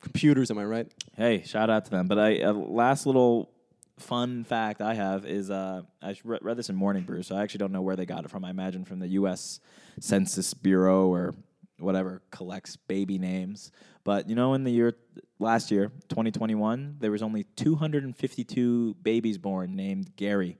[0.00, 0.86] computers, am I right?
[1.16, 2.06] Hey, shout out to them.
[2.06, 3.50] But I uh, last little
[3.98, 7.42] fun fact I have is uh, I re- read this in Morning Brew, so I
[7.42, 8.44] actually don't know where they got it from.
[8.44, 9.60] I imagine from the U.S.
[10.00, 11.34] Census Bureau or
[11.78, 13.70] whatever collects baby names.
[14.04, 14.94] But you know, in the year
[15.38, 20.58] last year, 2021, there was only 252 babies born named Gary.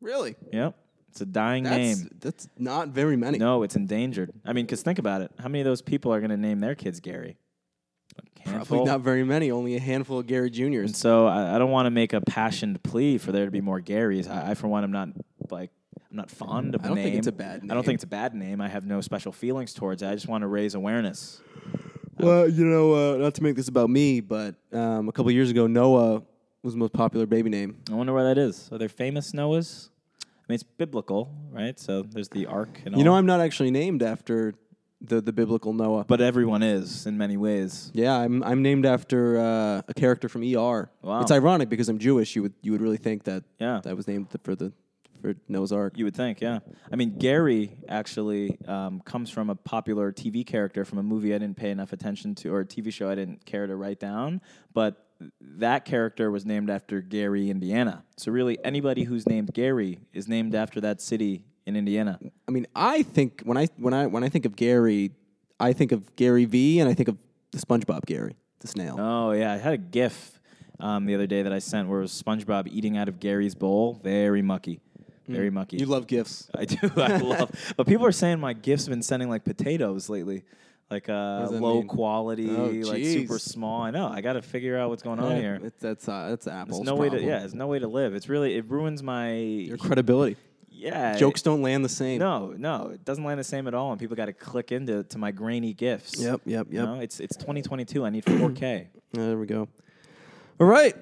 [0.00, 0.34] Really?
[0.52, 0.74] Yep,
[1.10, 2.08] it's a dying That's name.
[2.18, 3.38] that's not very many.
[3.38, 4.32] No, it's endangered.
[4.44, 5.30] I mean, because think about it.
[5.38, 7.36] How many of those people are going to name their kids Gary?
[8.46, 9.50] A Probably not very many.
[9.50, 10.90] Only a handful of Gary Juniors.
[10.90, 10.98] And Juniors.
[10.98, 13.80] so I, I don't want to make a passioned plea for there to be more
[13.80, 14.28] Garys.
[14.30, 15.08] I, I for one, am not
[15.50, 15.70] like
[16.10, 17.04] I'm not fond of I don't name.
[17.04, 18.60] think it's a bad I don't think it's a bad name.
[18.60, 20.08] I have no special feelings towards it.
[20.08, 21.40] I just want to raise awareness.
[22.18, 25.50] Well, you know, uh, not to make this about me, but um, a couple years
[25.50, 26.22] ago, Noah
[26.62, 27.78] was the most popular baby name.
[27.90, 28.68] I wonder why that is.
[28.70, 29.88] Are there famous Noahs?
[30.22, 31.78] I mean, it's biblical, right?
[31.80, 33.04] So there's the ark and You all.
[33.04, 34.54] know, I'm not actually named after
[35.04, 36.04] the the biblical Noah.
[36.06, 37.90] but everyone is in many ways.
[37.94, 40.90] yeah, I'm I'm named after uh, a character from ER.
[41.02, 41.20] Wow.
[41.22, 42.36] It's ironic because I'm Jewish.
[42.36, 43.80] You would you would really think that Yeah.
[43.84, 44.72] that was named for the
[45.20, 45.92] for Noah's Ark.
[45.96, 46.58] You would think, yeah.
[46.92, 51.38] I mean, Gary actually um, comes from a popular TV character from a movie I
[51.38, 54.40] didn't pay enough attention to, or a TV show I didn't care to write down.
[54.74, 55.06] But
[55.40, 58.02] that character was named after Gary, Indiana.
[58.16, 62.18] So really, anybody who's named Gary is named after that city in Indiana.
[62.48, 65.12] I mean, I think when I when I when I think of Gary,
[65.60, 67.16] I think of Gary V, and I think of
[67.52, 68.96] the SpongeBob Gary, the snail.
[68.98, 70.40] Oh yeah, I had a GIF
[70.80, 73.54] um, the other day that I sent where it was SpongeBob eating out of Gary's
[73.54, 74.00] bowl.
[74.02, 74.80] Very mucky,
[75.28, 75.76] very mucky.
[75.76, 76.48] You love gifts.
[76.54, 76.76] I do.
[76.96, 77.50] I love.
[77.76, 80.42] But people are saying my gifts have been sending like potatoes lately,
[80.90, 81.86] like uh, low mean?
[81.88, 83.82] quality, Oh, like super small.
[83.82, 84.08] I know.
[84.08, 85.60] I got to figure out what's going on Yeah, here.
[85.62, 87.10] It's, that's uh, that's Apple's There's no way to.
[87.12, 87.28] problem.
[87.30, 88.14] Yeah, there's no way to live.
[88.14, 88.56] It's really.
[88.56, 89.34] It ruins my.
[89.36, 90.36] Your credibility.
[90.72, 91.14] Yeah.
[91.16, 92.18] Jokes don't land the same.
[92.18, 95.04] No, no, it doesn't land the same at all, and people got to click into
[95.04, 96.20] to my grainy gifts.
[96.20, 96.88] Yep, yep, You yep.
[96.88, 98.04] know, it's it's 2022.
[98.04, 98.86] I need 4K.
[99.12, 99.68] There we go.
[100.58, 100.96] All right.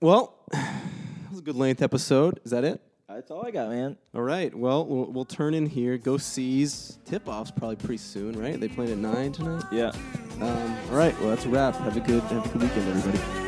[0.00, 0.80] Well, that
[1.28, 2.38] was a good length episode.
[2.44, 2.80] Is that it?
[3.08, 3.96] That's all I got, man.
[4.14, 4.54] All right.
[4.54, 5.98] Well, we'll, we'll turn in here.
[5.98, 6.98] Go C's.
[7.04, 8.60] Tip off's probably pretty soon, right?
[8.60, 9.64] They playing at nine tonight.
[9.72, 9.90] Yeah.
[10.40, 11.18] Um, all right.
[11.18, 11.74] Well, that's a wrap.
[11.76, 13.47] Have a good have a good weekend, everybody.